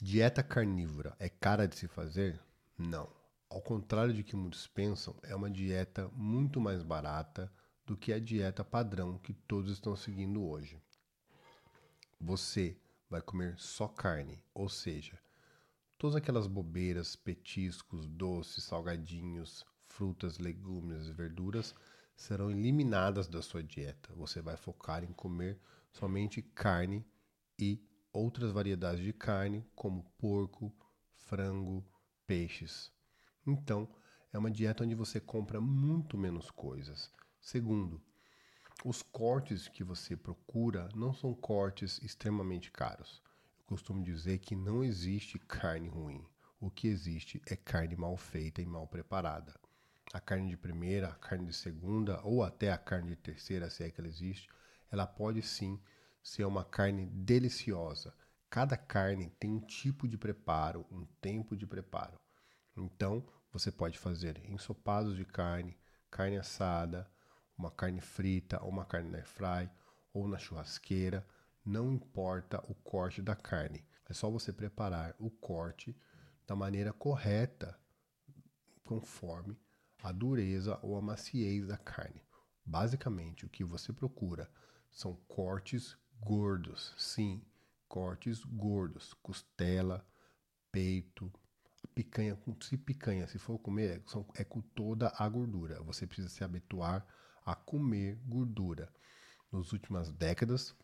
Dieta 0.00 0.42
carnívora 0.42 1.14
é 1.18 1.28
cara 1.28 1.68
de 1.68 1.76
se 1.76 1.86
fazer? 1.86 2.40
Não. 2.76 3.08
Ao 3.48 3.60
contrário 3.60 4.14
de 4.14 4.24
que 4.24 4.34
muitos 4.34 4.66
pensam, 4.66 5.14
é 5.22 5.36
uma 5.36 5.50
dieta 5.50 6.08
muito 6.14 6.60
mais 6.60 6.82
barata 6.82 7.52
do 7.84 7.96
que 7.96 8.12
a 8.12 8.18
dieta 8.18 8.64
padrão 8.64 9.18
que 9.18 9.34
todos 9.34 9.70
estão 9.70 9.94
seguindo 9.94 10.42
hoje. 10.42 10.80
Você 12.18 12.80
vai 13.10 13.20
comer 13.20 13.58
só 13.58 13.86
carne, 13.86 14.42
ou 14.54 14.68
seja, 14.68 15.18
todas 15.98 16.16
aquelas 16.16 16.46
bobeiras, 16.46 17.14
petiscos, 17.14 18.08
doces, 18.08 18.64
salgadinhos, 18.64 19.66
frutas, 19.92 20.38
legumes 20.38 21.08
verduras 21.08 21.74
serão 22.16 22.50
eliminadas 22.50 23.28
da 23.28 23.42
sua 23.42 23.62
dieta. 23.62 24.12
Você 24.14 24.40
vai 24.40 24.56
focar 24.56 25.04
em 25.04 25.12
comer 25.12 25.60
somente 25.92 26.40
carne 26.40 27.04
e 27.58 27.78
outras 28.12 28.50
variedades 28.52 29.04
de 29.04 29.12
carne, 29.12 29.64
como 29.74 30.04
porco, 30.18 30.72
frango, 31.14 31.84
peixes. 32.26 32.90
Então, 33.46 33.88
é 34.32 34.38
uma 34.38 34.50
dieta 34.50 34.82
onde 34.82 34.94
você 34.94 35.20
compra 35.20 35.60
muito 35.60 36.16
menos 36.16 36.50
coisas. 36.50 37.12
Segundo, 37.40 38.00
os 38.84 39.02
cortes 39.02 39.68
que 39.68 39.84
você 39.84 40.16
procura 40.16 40.88
não 40.94 41.12
são 41.12 41.34
cortes 41.34 42.00
extremamente 42.02 42.70
caros. 42.70 43.22
Eu 43.58 43.64
costumo 43.66 44.02
dizer 44.02 44.38
que 44.38 44.56
não 44.56 44.82
existe 44.82 45.38
carne 45.38 45.88
ruim. 45.88 46.24
O 46.58 46.70
que 46.70 46.88
existe 46.88 47.42
é 47.46 47.56
carne 47.56 47.96
mal 47.96 48.16
feita 48.16 48.62
e 48.62 48.66
mal 48.66 48.86
preparada. 48.86 49.61
A 50.12 50.20
carne 50.20 50.50
de 50.50 50.56
primeira, 50.56 51.08
a 51.08 51.14
carne 51.14 51.46
de 51.46 51.54
segunda 51.54 52.20
ou 52.22 52.42
até 52.42 52.70
a 52.70 52.76
carne 52.76 53.08
de 53.08 53.16
terceira, 53.16 53.70
se 53.70 53.82
é 53.82 53.90
que 53.90 53.98
ela 53.98 54.08
existe, 54.08 54.48
ela 54.90 55.06
pode 55.06 55.40
sim 55.40 55.80
ser 56.22 56.44
uma 56.44 56.64
carne 56.64 57.06
deliciosa. 57.06 58.14
Cada 58.50 58.76
carne 58.76 59.30
tem 59.40 59.50
um 59.50 59.60
tipo 59.60 60.06
de 60.06 60.18
preparo, 60.18 60.86
um 60.90 61.06
tempo 61.20 61.56
de 61.56 61.66
preparo. 61.66 62.20
Então, 62.76 63.26
você 63.50 63.72
pode 63.72 63.98
fazer 63.98 64.38
ensopados 64.44 65.16
de 65.16 65.24
carne, 65.24 65.78
carne 66.10 66.36
assada, 66.36 67.10
uma 67.56 67.70
carne 67.70 68.02
frita, 68.02 68.62
ou 68.62 68.68
uma 68.68 68.84
carne 68.84 69.10
na 69.10 69.24
fry, 69.24 69.70
ou 70.12 70.28
na 70.28 70.36
churrasqueira, 70.36 71.26
não 71.64 71.90
importa 71.90 72.62
o 72.68 72.74
corte 72.74 73.22
da 73.22 73.34
carne. 73.34 73.82
É 74.08 74.12
só 74.12 74.28
você 74.28 74.52
preparar 74.52 75.14
o 75.18 75.30
corte 75.30 75.96
da 76.46 76.54
maneira 76.54 76.92
correta, 76.92 77.78
conforme 78.84 79.58
a 80.02 80.10
dureza 80.10 80.78
ou 80.82 80.96
a 80.96 81.00
maciez 81.00 81.66
da 81.66 81.76
carne. 81.76 82.20
Basicamente, 82.64 83.46
o 83.46 83.48
que 83.48 83.64
você 83.64 83.92
procura 83.92 84.50
são 84.90 85.14
cortes 85.28 85.96
gordos. 86.20 86.94
Sim, 86.98 87.42
cortes 87.88 88.44
gordos. 88.44 89.14
Costela, 89.14 90.06
peito, 90.70 91.32
picanha. 91.94 92.38
Se 92.60 92.76
picanha, 92.76 93.26
se 93.26 93.38
for 93.38 93.58
comer, 93.58 94.02
é 94.34 94.44
com 94.44 94.60
toda 94.60 95.12
a 95.16 95.28
gordura. 95.28 95.82
Você 95.82 96.06
precisa 96.06 96.28
se 96.28 96.42
habituar 96.42 97.06
a 97.44 97.54
comer 97.54 98.16
gordura. 98.26 98.92
Nas 99.50 99.72
últimas 99.72 100.10
décadas, 100.10 100.74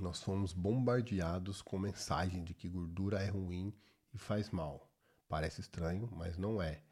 nós 0.00 0.22
fomos 0.22 0.52
bombardeados 0.52 1.62
com 1.62 1.78
mensagem 1.78 2.44
de 2.44 2.54
que 2.54 2.68
gordura 2.68 3.22
é 3.22 3.28
ruim 3.28 3.74
e 4.12 4.18
faz 4.18 4.50
mal. 4.50 4.88
Parece 5.28 5.60
estranho, 5.60 6.08
mas 6.12 6.36
não 6.36 6.60
é. 6.60 6.82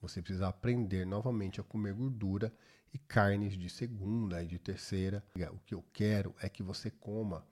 Você 0.00 0.22
precisa 0.22 0.48
aprender 0.48 1.06
novamente 1.06 1.60
a 1.60 1.64
comer 1.64 1.94
gordura 1.94 2.52
e 2.92 2.98
carnes 2.98 3.56
de 3.56 3.68
segunda 3.68 4.42
e 4.42 4.46
de 4.46 4.58
terceira. 4.58 5.24
O 5.52 5.58
que 5.58 5.74
eu 5.74 5.84
quero 5.92 6.34
é 6.40 6.48
que 6.48 6.62
você 6.62 6.90
coma 6.90 7.46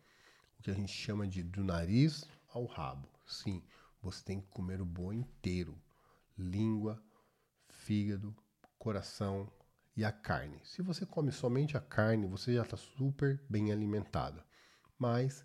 o 0.58 0.62
que 0.62 0.70
a 0.70 0.74
gente 0.74 0.92
chama 0.92 1.26
de 1.26 1.42
do 1.42 1.62
nariz 1.62 2.24
ao 2.52 2.64
rabo. 2.64 3.08
Sim, 3.26 3.62
você 4.02 4.24
tem 4.24 4.40
que 4.40 4.48
comer 4.48 4.80
o 4.80 4.87
boi 4.87 5.16
inteiro: 5.16 5.78
língua, 6.37 7.02
fígado, 7.68 8.34
coração 8.78 9.50
e 9.96 10.04
a 10.04 10.12
carne. 10.12 10.61
Se 10.64 10.80
você 10.82 11.04
come 11.04 11.30
somente 11.30 11.76
a 11.76 11.80
carne, 11.80 12.26
você 12.26 12.54
já 12.54 12.62
está 12.62 12.76
super 12.76 13.42
bem 13.48 13.72
alimentado. 13.72 14.42
Mas 14.98 15.44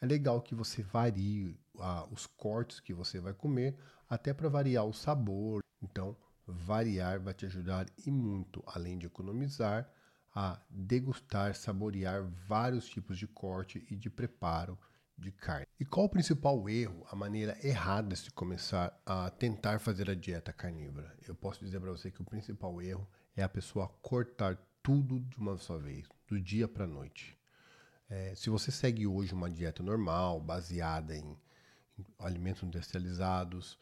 é 0.00 0.06
legal 0.06 0.42
que 0.42 0.54
você 0.54 0.82
varie 0.82 1.58
ah, 1.78 2.06
os 2.10 2.26
cortes 2.26 2.80
que 2.80 2.92
você 2.92 3.20
vai 3.20 3.32
comer, 3.32 3.76
até 4.08 4.34
para 4.34 4.48
variar 4.48 4.84
o 4.84 4.92
sabor. 4.92 5.62
Então, 5.80 6.16
variar 6.46 7.20
vai 7.20 7.34
te 7.34 7.46
ajudar 7.46 7.86
e 8.06 8.10
muito, 8.10 8.62
além 8.66 8.98
de 8.98 9.06
economizar, 9.06 9.90
a 10.34 10.60
degustar, 10.70 11.54
saborear 11.54 12.24
vários 12.46 12.88
tipos 12.88 13.18
de 13.18 13.26
corte 13.26 13.86
e 13.90 13.96
de 13.96 14.08
preparo 14.08 14.78
de 15.16 15.30
carne. 15.30 15.66
E 15.78 15.84
qual 15.84 16.06
o 16.06 16.08
principal 16.08 16.68
erro, 16.68 17.06
a 17.10 17.14
maneira 17.14 17.56
errada 17.64 18.14
de 18.14 18.30
começar 18.30 18.98
a 19.04 19.30
tentar 19.30 19.78
fazer 19.78 20.10
a 20.10 20.14
dieta 20.14 20.52
carnívora? 20.52 21.14
Eu 21.26 21.34
posso 21.34 21.64
dizer 21.64 21.80
para 21.80 21.90
você 21.90 22.10
que 22.10 22.22
o 22.22 22.24
principal 22.24 22.80
erro 22.80 23.06
é 23.36 23.42
a 23.42 23.48
pessoa 23.48 23.88
cortar 24.00 24.58
tudo 24.82 25.20
de 25.20 25.36
uma 25.36 25.56
só 25.58 25.78
vez, 25.78 26.06
do 26.26 26.40
dia 26.40 26.66
para 26.66 26.84
a 26.84 26.88
noite. 26.88 27.38
É, 28.08 28.34
se 28.34 28.50
você 28.50 28.70
segue 28.70 29.06
hoje 29.06 29.32
uma 29.32 29.48
dieta 29.48 29.82
normal, 29.82 30.40
baseada 30.40 31.16
em 31.16 31.38
alimentos 32.18 32.62
industrializados, 32.62 33.78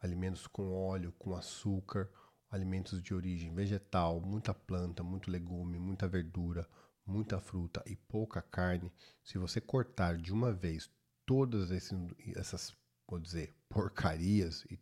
alimentos 0.00 0.46
com 0.46 0.72
óleo, 0.72 1.12
com 1.18 1.34
açúcar, 1.34 2.10
alimentos 2.50 3.02
de 3.02 3.14
origem 3.14 3.54
vegetal, 3.54 4.20
muita 4.20 4.54
planta, 4.54 5.02
muito 5.02 5.30
legume, 5.30 5.78
muita 5.78 6.08
verdura, 6.08 6.68
muita 7.08 7.40
fruta 7.40 7.82
e 7.86 7.96
pouca 7.96 8.42
carne, 8.42 8.92
se 9.24 9.38
você 9.38 9.60
cortar 9.60 10.16
de 10.16 10.32
uma 10.32 10.52
vez 10.52 10.90
todas 11.24 11.70
esses, 11.70 11.92
essas, 12.36 12.76
vou 13.06 13.18
dizer, 13.18 13.54
porcarias 13.68 14.64
e 14.70 14.76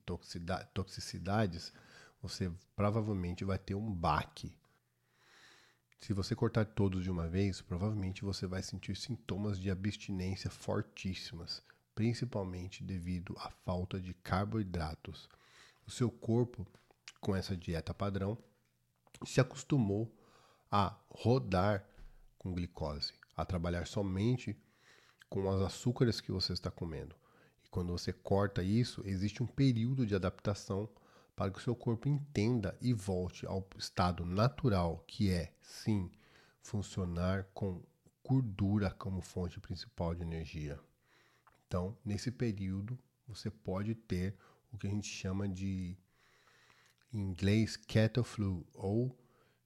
toxicidades, 0.75 1.73
você 2.21 2.53
provavelmente 2.75 3.45
vai 3.45 3.59
ter 3.59 3.75
um 3.75 3.93
baque. 3.93 4.57
Se 6.01 6.13
você 6.13 6.35
cortar 6.35 6.67
todos 6.67 7.03
de 7.03 7.11
uma 7.11 7.29
vez, 7.29 7.61
provavelmente 7.61 8.25
você 8.25 8.47
vai 8.47 8.63
sentir 8.63 8.97
sintomas 8.97 9.59
de 9.59 9.71
abstinência 9.71 10.51
fortíssimas, 10.51 11.63
principalmente 11.97 12.85
devido 12.85 13.35
à 13.39 13.51
falta 13.51 13.99
de 13.99 14.13
carboidratos. 14.13 15.29
O 15.87 15.91
seu 15.91 16.11
corpo, 16.11 16.67
com 17.23 17.35
essa 17.35 17.57
dieta 17.57 17.95
padrão, 17.95 18.37
se 19.25 19.41
acostumou 19.41 20.15
a 20.71 20.95
rodar 21.09 21.89
com 22.37 22.53
glicose, 22.53 23.15
a 23.35 23.47
trabalhar 23.47 23.87
somente 23.87 24.55
com 25.31 25.49
os 25.49 25.63
açúcares 25.63 26.21
que 26.21 26.31
você 26.31 26.53
está 26.53 26.71
comendo. 26.71 27.17
E 27.65 27.69
quando 27.71 27.93
você 27.93 28.13
corta 28.13 28.63
isso, 28.63 29.03
existe 29.07 29.43
um 29.43 29.47
período 29.47 30.07
de 30.07 30.15
adaptação 30.15 30.87
para 31.35 31.51
que 31.51 31.59
o 31.59 31.63
seu 31.63 31.75
corpo 31.75 32.11
entenda 32.11 32.77
e 32.83 32.93
volte 32.93 33.47
ao 33.47 33.67
estado 33.79 34.25
natural, 34.27 35.03
que 35.07 35.31
é, 35.31 35.55
sim, 35.63 36.11
funcionar 36.61 37.45
com 37.55 37.83
gordura 38.23 38.91
como 38.91 39.23
fonte 39.23 39.59
principal 39.59 40.15
de 40.15 40.23
energia. 40.23 40.79
Então, 41.67 41.97
nesse 42.05 42.31
período, 42.31 42.99
você 43.27 43.51
pode 43.51 43.95
ter 43.95 44.37
o 44.73 44.79
que 44.79 44.87
a 44.87 44.91
gente 44.91 45.09
chama 45.09 45.49
de, 45.49 45.97
em 47.13 47.19
inglês, 47.19 47.77
cattle 47.77 48.23
flu, 48.23 48.67
ou 48.75 49.17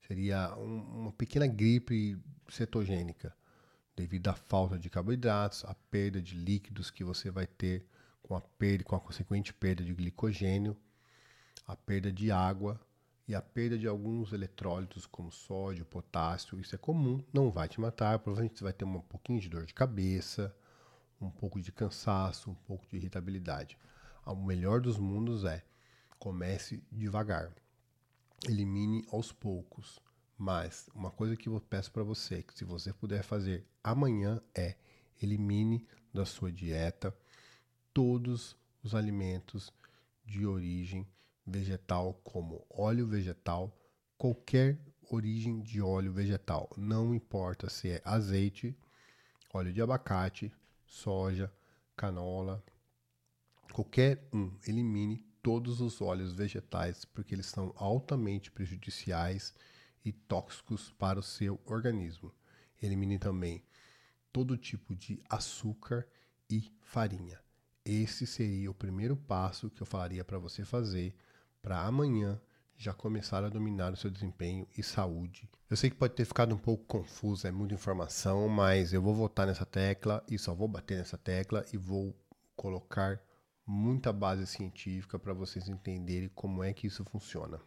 seria 0.07 0.55
um, 0.57 1.01
uma 1.01 1.11
pequena 1.11 1.45
gripe 1.45 2.17
cetogênica, 2.49 3.35
devido 3.95 4.29
à 4.29 4.33
falta 4.33 4.79
de 4.79 4.89
carboidratos, 4.89 5.63
à 5.65 5.75
perda 5.75 6.21
de 6.21 6.35
líquidos 6.35 6.89
que 6.89 7.03
você 7.03 7.29
vai 7.29 7.45
ter 7.45 7.85
com 8.23 8.35
a 8.35 8.41
perda, 8.41 8.83
com 8.83 8.95
a 8.95 8.99
consequente 8.99 9.53
perda 9.53 9.83
de 9.83 9.93
glicogênio, 9.93 10.75
a 11.67 11.75
perda 11.75 12.11
de 12.11 12.31
água 12.31 12.79
e 13.27 13.35
a 13.35 13.41
perda 13.41 13.77
de 13.77 13.87
alguns 13.87 14.33
eletrólitos 14.33 15.05
como 15.05 15.31
sódio, 15.31 15.85
potássio. 15.85 16.59
Isso 16.59 16.73
é 16.73 16.77
comum, 16.77 17.23
não 17.31 17.51
vai 17.51 17.67
te 17.67 17.79
matar, 17.79 18.19
provavelmente 18.19 18.57
você 18.57 18.63
vai 18.63 18.73
ter 18.73 18.85
um 18.85 18.99
pouquinho 19.01 19.39
de 19.39 19.49
dor 19.49 19.65
de 19.65 19.73
cabeça, 19.73 20.55
um 21.21 21.29
pouco 21.31 21.61
de 21.61 21.71
cansaço, 21.71 22.49
um 22.49 22.55
pouco 22.55 22.87
de 22.87 22.97
irritabilidade. 22.97 23.77
O 24.25 24.35
melhor 24.35 24.81
dos 24.81 24.97
mundos 24.97 25.43
é 25.45 25.63
comece 26.19 26.83
devagar, 26.91 27.51
elimine 28.47 29.05
aos 29.11 29.31
poucos. 29.31 29.99
Mas 30.37 30.89
uma 30.95 31.11
coisa 31.11 31.35
que 31.35 31.47
eu 31.47 31.59
peço 31.61 31.91
para 31.91 32.03
você, 32.03 32.41
que 32.41 32.57
se 32.57 32.65
você 32.65 32.91
puder 32.91 33.23
fazer 33.23 33.65
amanhã 33.83 34.41
é 34.55 34.75
elimine 35.21 35.87
da 36.13 36.25
sua 36.25 36.51
dieta 36.51 37.15
todos 37.93 38.57
os 38.83 38.95
alimentos 38.95 39.71
de 40.25 40.45
origem 40.45 41.07
vegetal, 41.45 42.13
como 42.23 42.65
óleo 42.69 43.05
vegetal, 43.05 43.75
qualquer 44.17 44.79
origem 45.09 45.61
de 45.61 45.81
óleo 45.81 46.11
vegetal, 46.11 46.69
não 46.77 47.13
importa 47.13 47.69
se 47.69 47.89
é 47.89 48.01
azeite, 48.05 48.75
óleo 49.53 49.73
de 49.73 49.81
abacate, 49.81 50.51
soja, 50.91 51.51
canola, 51.95 52.61
qualquer 53.71 54.27
um, 54.33 54.51
elimine 54.67 55.25
todos 55.41 55.79
os 55.79 56.01
óleos 56.01 56.33
vegetais 56.33 57.05
porque 57.05 57.33
eles 57.33 57.45
são 57.45 57.73
altamente 57.77 58.51
prejudiciais 58.51 59.53
e 60.03 60.11
tóxicos 60.11 60.91
para 60.91 61.17
o 61.17 61.23
seu 61.23 61.59
organismo. 61.65 62.33
Elimine 62.81 63.17
também 63.17 63.63
todo 64.33 64.57
tipo 64.57 64.93
de 64.93 65.23
açúcar 65.29 66.05
e 66.49 66.69
farinha. 66.81 67.39
Esse 67.85 68.27
seria 68.27 68.69
o 68.69 68.75
primeiro 68.75 69.15
passo 69.15 69.69
que 69.69 69.81
eu 69.81 69.87
falaria 69.87 70.25
para 70.25 70.37
você 70.37 70.65
fazer 70.65 71.15
para 71.61 71.81
amanhã 71.81 72.39
já 72.81 72.93
começar 72.93 73.43
a 73.43 73.49
dominar 73.49 73.93
o 73.93 73.95
seu 73.95 74.09
desempenho 74.09 74.67
e 74.75 74.81
saúde. 74.81 75.47
Eu 75.69 75.77
sei 75.77 75.91
que 75.91 75.95
pode 75.95 76.15
ter 76.15 76.25
ficado 76.25 76.55
um 76.55 76.57
pouco 76.57 76.83
confuso, 76.85 77.45
é 77.45 77.51
muita 77.51 77.75
informação, 77.75 78.49
mas 78.49 78.91
eu 78.91 78.99
vou 78.99 79.13
voltar 79.13 79.45
nessa 79.45 79.67
tecla 79.67 80.23
e 80.27 80.35
só 80.39 80.55
vou 80.55 80.67
bater 80.67 80.97
nessa 80.97 81.15
tecla 81.15 81.63
e 81.71 81.77
vou 81.77 82.15
colocar 82.55 83.21
muita 83.67 84.11
base 84.11 84.47
científica 84.47 85.19
para 85.19 85.31
vocês 85.31 85.69
entenderem 85.69 86.29
como 86.33 86.63
é 86.63 86.73
que 86.73 86.87
isso 86.87 87.05
funciona. 87.05 87.61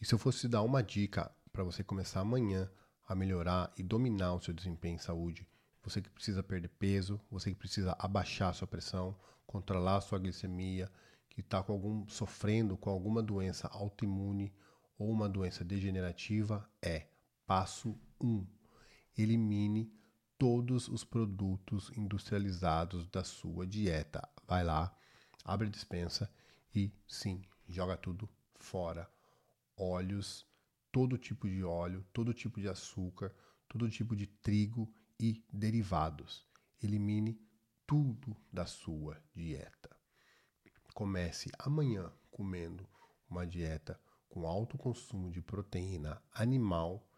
E 0.00 0.06
se 0.06 0.14
eu 0.14 0.18
fosse 0.18 0.48
dar 0.48 0.62
uma 0.62 0.82
dica 0.82 1.30
para 1.52 1.62
você 1.62 1.84
começar 1.84 2.20
amanhã 2.20 2.70
a 3.06 3.14
melhorar 3.14 3.70
e 3.76 3.82
dominar 3.82 4.32
o 4.32 4.40
seu 4.40 4.54
desempenho 4.54 4.94
em 4.94 4.98
saúde, 4.98 5.46
você 5.82 6.00
que 6.00 6.08
precisa 6.08 6.42
perder 6.42 6.68
peso, 6.68 7.20
você 7.30 7.50
que 7.50 7.56
precisa 7.56 7.94
abaixar 7.98 8.48
a 8.48 8.54
sua 8.54 8.66
pressão, 8.66 9.14
controlar 9.46 9.96
a 9.96 10.00
sua 10.00 10.18
glicemia, 10.18 10.90
que 11.28 11.40
está 11.40 11.62
com 11.62 11.72
algum 11.72 12.08
sofrendo 12.08 12.76
com 12.76 12.90
alguma 12.90 13.22
doença 13.22 13.68
autoimune 13.68 14.52
ou 14.98 15.10
uma 15.10 15.28
doença 15.28 15.64
degenerativa 15.64 16.68
é 16.82 17.06
passo 17.46 17.98
1. 18.20 18.26
Um, 18.26 18.46
elimine 19.16 19.92
todos 20.36 20.88
os 20.88 21.04
produtos 21.04 21.90
industrializados 21.96 23.06
da 23.08 23.22
sua 23.24 23.66
dieta. 23.66 24.28
Vai 24.46 24.64
lá, 24.64 24.96
abre 25.44 25.68
a 25.68 25.70
dispensa 25.70 26.30
e 26.74 26.92
sim, 27.06 27.42
joga 27.68 27.96
tudo 27.96 28.28
fora. 28.56 29.08
Óleos, 29.76 30.46
todo 30.90 31.16
tipo 31.16 31.48
de 31.48 31.62
óleo, 31.62 32.04
todo 32.12 32.34
tipo 32.34 32.60
de 32.60 32.68
açúcar, 32.68 33.32
todo 33.68 33.88
tipo 33.88 34.16
de 34.16 34.26
trigo 34.26 34.92
e 35.20 35.44
derivados. 35.52 36.46
Elimine 36.82 37.40
tudo 37.86 38.36
da 38.52 38.66
sua 38.66 39.22
dieta 39.34 39.97
comece 40.98 41.48
amanhã 41.60 42.10
comendo 42.28 42.84
uma 43.30 43.46
dieta 43.46 44.00
com 44.28 44.48
alto 44.48 44.76
consumo 44.76 45.30
de 45.30 45.40
proteína 45.40 46.20
animal, 46.34 47.08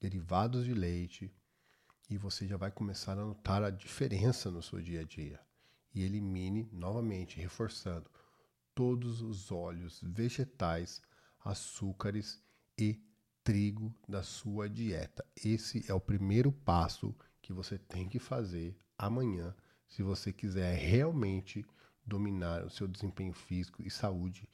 derivados 0.00 0.64
de 0.64 0.72
leite, 0.72 1.34
e 2.08 2.16
você 2.16 2.46
já 2.46 2.56
vai 2.56 2.70
começar 2.70 3.18
a 3.18 3.24
notar 3.24 3.64
a 3.64 3.70
diferença 3.70 4.48
no 4.48 4.62
seu 4.62 4.80
dia 4.80 5.00
a 5.00 5.02
dia. 5.02 5.40
E 5.92 6.04
elimine 6.04 6.70
novamente, 6.72 7.40
reforçando, 7.40 8.08
todos 8.72 9.20
os 9.22 9.50
óleos 9.50 10.00
vegetais, 10.04 11.02
açúcares 11.44 12.40
e 12.78 13.02
trigo 13.42 13.92
da 14.08 14.22
sua 14.22 14.70
dieta. 14.70 15.26
Esse 15.44 15.84
é 15.90 15.92
o 15.92 16.00
primeiro 16.00 16.52
passo 16.52 17.12
que 17.42 17.52
você 17.52 17.76
tem 17.76 18.08
que 18.08 18.20
fazer 18.20 18.78
amanhã 18.96 19.52
se 19.88 20.00
você 20.00 20.32
quiser 20.32 20.76
realmente 20.76 21.66
dominar 22.06 22.64
o 22.64 22.70
seu 22.70 22.86
desempenho 22.86 23.32
físico 23.32 23.82
e 23.82 23.90
saúde 23.90 24.48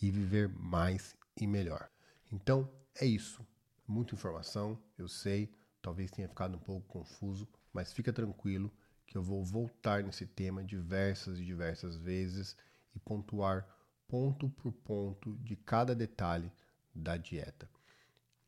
e 0.00 0.10
viver 0.10 0.48
mais 0.48 1.16
e 1.40 1.46
melhor. 1.46 1.88
Então, 2.30 2.70
é 3.00 3.06
isso. 3.06 3.44
Muita 3.86 4.14
informação, 4.14 4.78
eu 4.96 5.08
sei, 5.08 5.52
talvez 5.80 6.10
tenha 6.10 6.28
ficado 6.28 6.56
um 6.56 6.60
pouco 6.60 6.86
confuso, 6.86 7.48
mas 7.72 7.92
fica 7.92 8.12
tranquilo 8.12 8.72
que 9.06 9.18
eu 9.18 9.22
vou 9.22 9.44
voltar 9.44 10.02
nesse 10.02 10.26
tema 10.26 10.64
diversas 10.64 11.38
e 11.38 11.44
diversas 11.44 11.96
vezes 11.96 12.56
e 12.94 12.98
pontuar 12.98 13.66
ponto 14.08 14.48
por 14.48 14.72
ponto 14.72 15.36
de 15.38 15.56
cada 15.56 15.94
detalhe 15.94 16.50
da 16.94 17.16
dieta. 17.16 17.68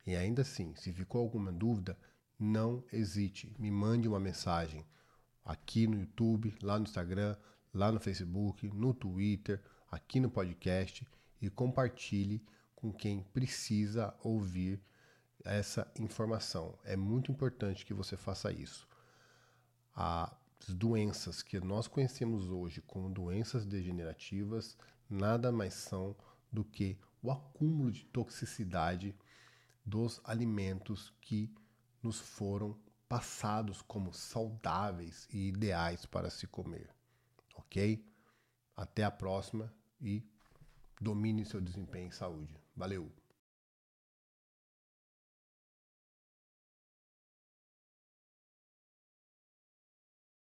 E 0.06 0.14
ainda 0.14 0.42
assim, 0.42 0.74
se 0.74 0.92
ficou 0.92 1.20
alguma 1.20 1.50
dúvida, 1.50 1.98
não 2.38 2.84
hesite, 2.92 3.54
me 3.58 3.70
mande 3.70 4.06
uma 4.06 4.20
mensagem 4.20 4.84
aqui 5.44 5.86
no 5.86 5.98
YouTube, 5.98 6.54
lá 6.62 6.78
no 6.78 6.84
Instagram, 6.84 7.36
lá 7.74 7.90
no 7.90 7.98
Facebook, 7.98 8.68
no 8.68 8.94
Twitter, 8.94 9.60
aqui 9.90 10.20
no 10.20 10.30
podcast 10.30 11.06
e 11.42 11.50
compartilhe 11.50 12.40
com 12.76 12.92
quem 12.92 13.22
precisa 13.22 14.14
ouvir 14.22 14.80
essa 15.44 15.90
informação. 15.98 16.78
É 16.84 16.96
muito 16.96 17.32
importante 17.32 17.84
que 17.84 17.92
você 17.92 18.16
faça 18.16 18.52
isso. 18.52 18.88
As 19.94 20.30
doenças 20.68 21.42
que 21.42 21.58
nós 21.60 21.88
conhecemos 21.88 22.48
hoje 22.48 22.80
como 22.80 23.10
doenças 23.10 23.66
degenerativas 23.66 24.78
nada 25.10 25.52
mais 25.52 25.74
são 25.74 26.16
do 26.50 26.64
que 26.64 26.96
o 27.22 27.30
acúmulo 27.30 27.90
de 27.90 28.04
toxicidade 28.06 29.14
dos 29.84 30.20
alimentos 30.24 31.12
que 31.20 31.52
nos 32.02 32.20
foram 32.20 32.78
passados 33.08 33.82
como 33.82 34.12
saudáveis 34.12 35.28
e 35.32 35.48
ideais 35.48 36.06
para 36.06 36.30
se 36.30 36.46
comer. 36.46 36.93
Ok? 37.74 38.06
Até 38.76 39.02
a 39.02 39.10
próxima 39.10 39.74
e 40.00 40.22
domine 41.00 41.44
seu 41.44 41.60
desempenho 41.60 42.06
em 42.06 42.12
saúde. 42.12 42.54
Valeu! 42.76 43.10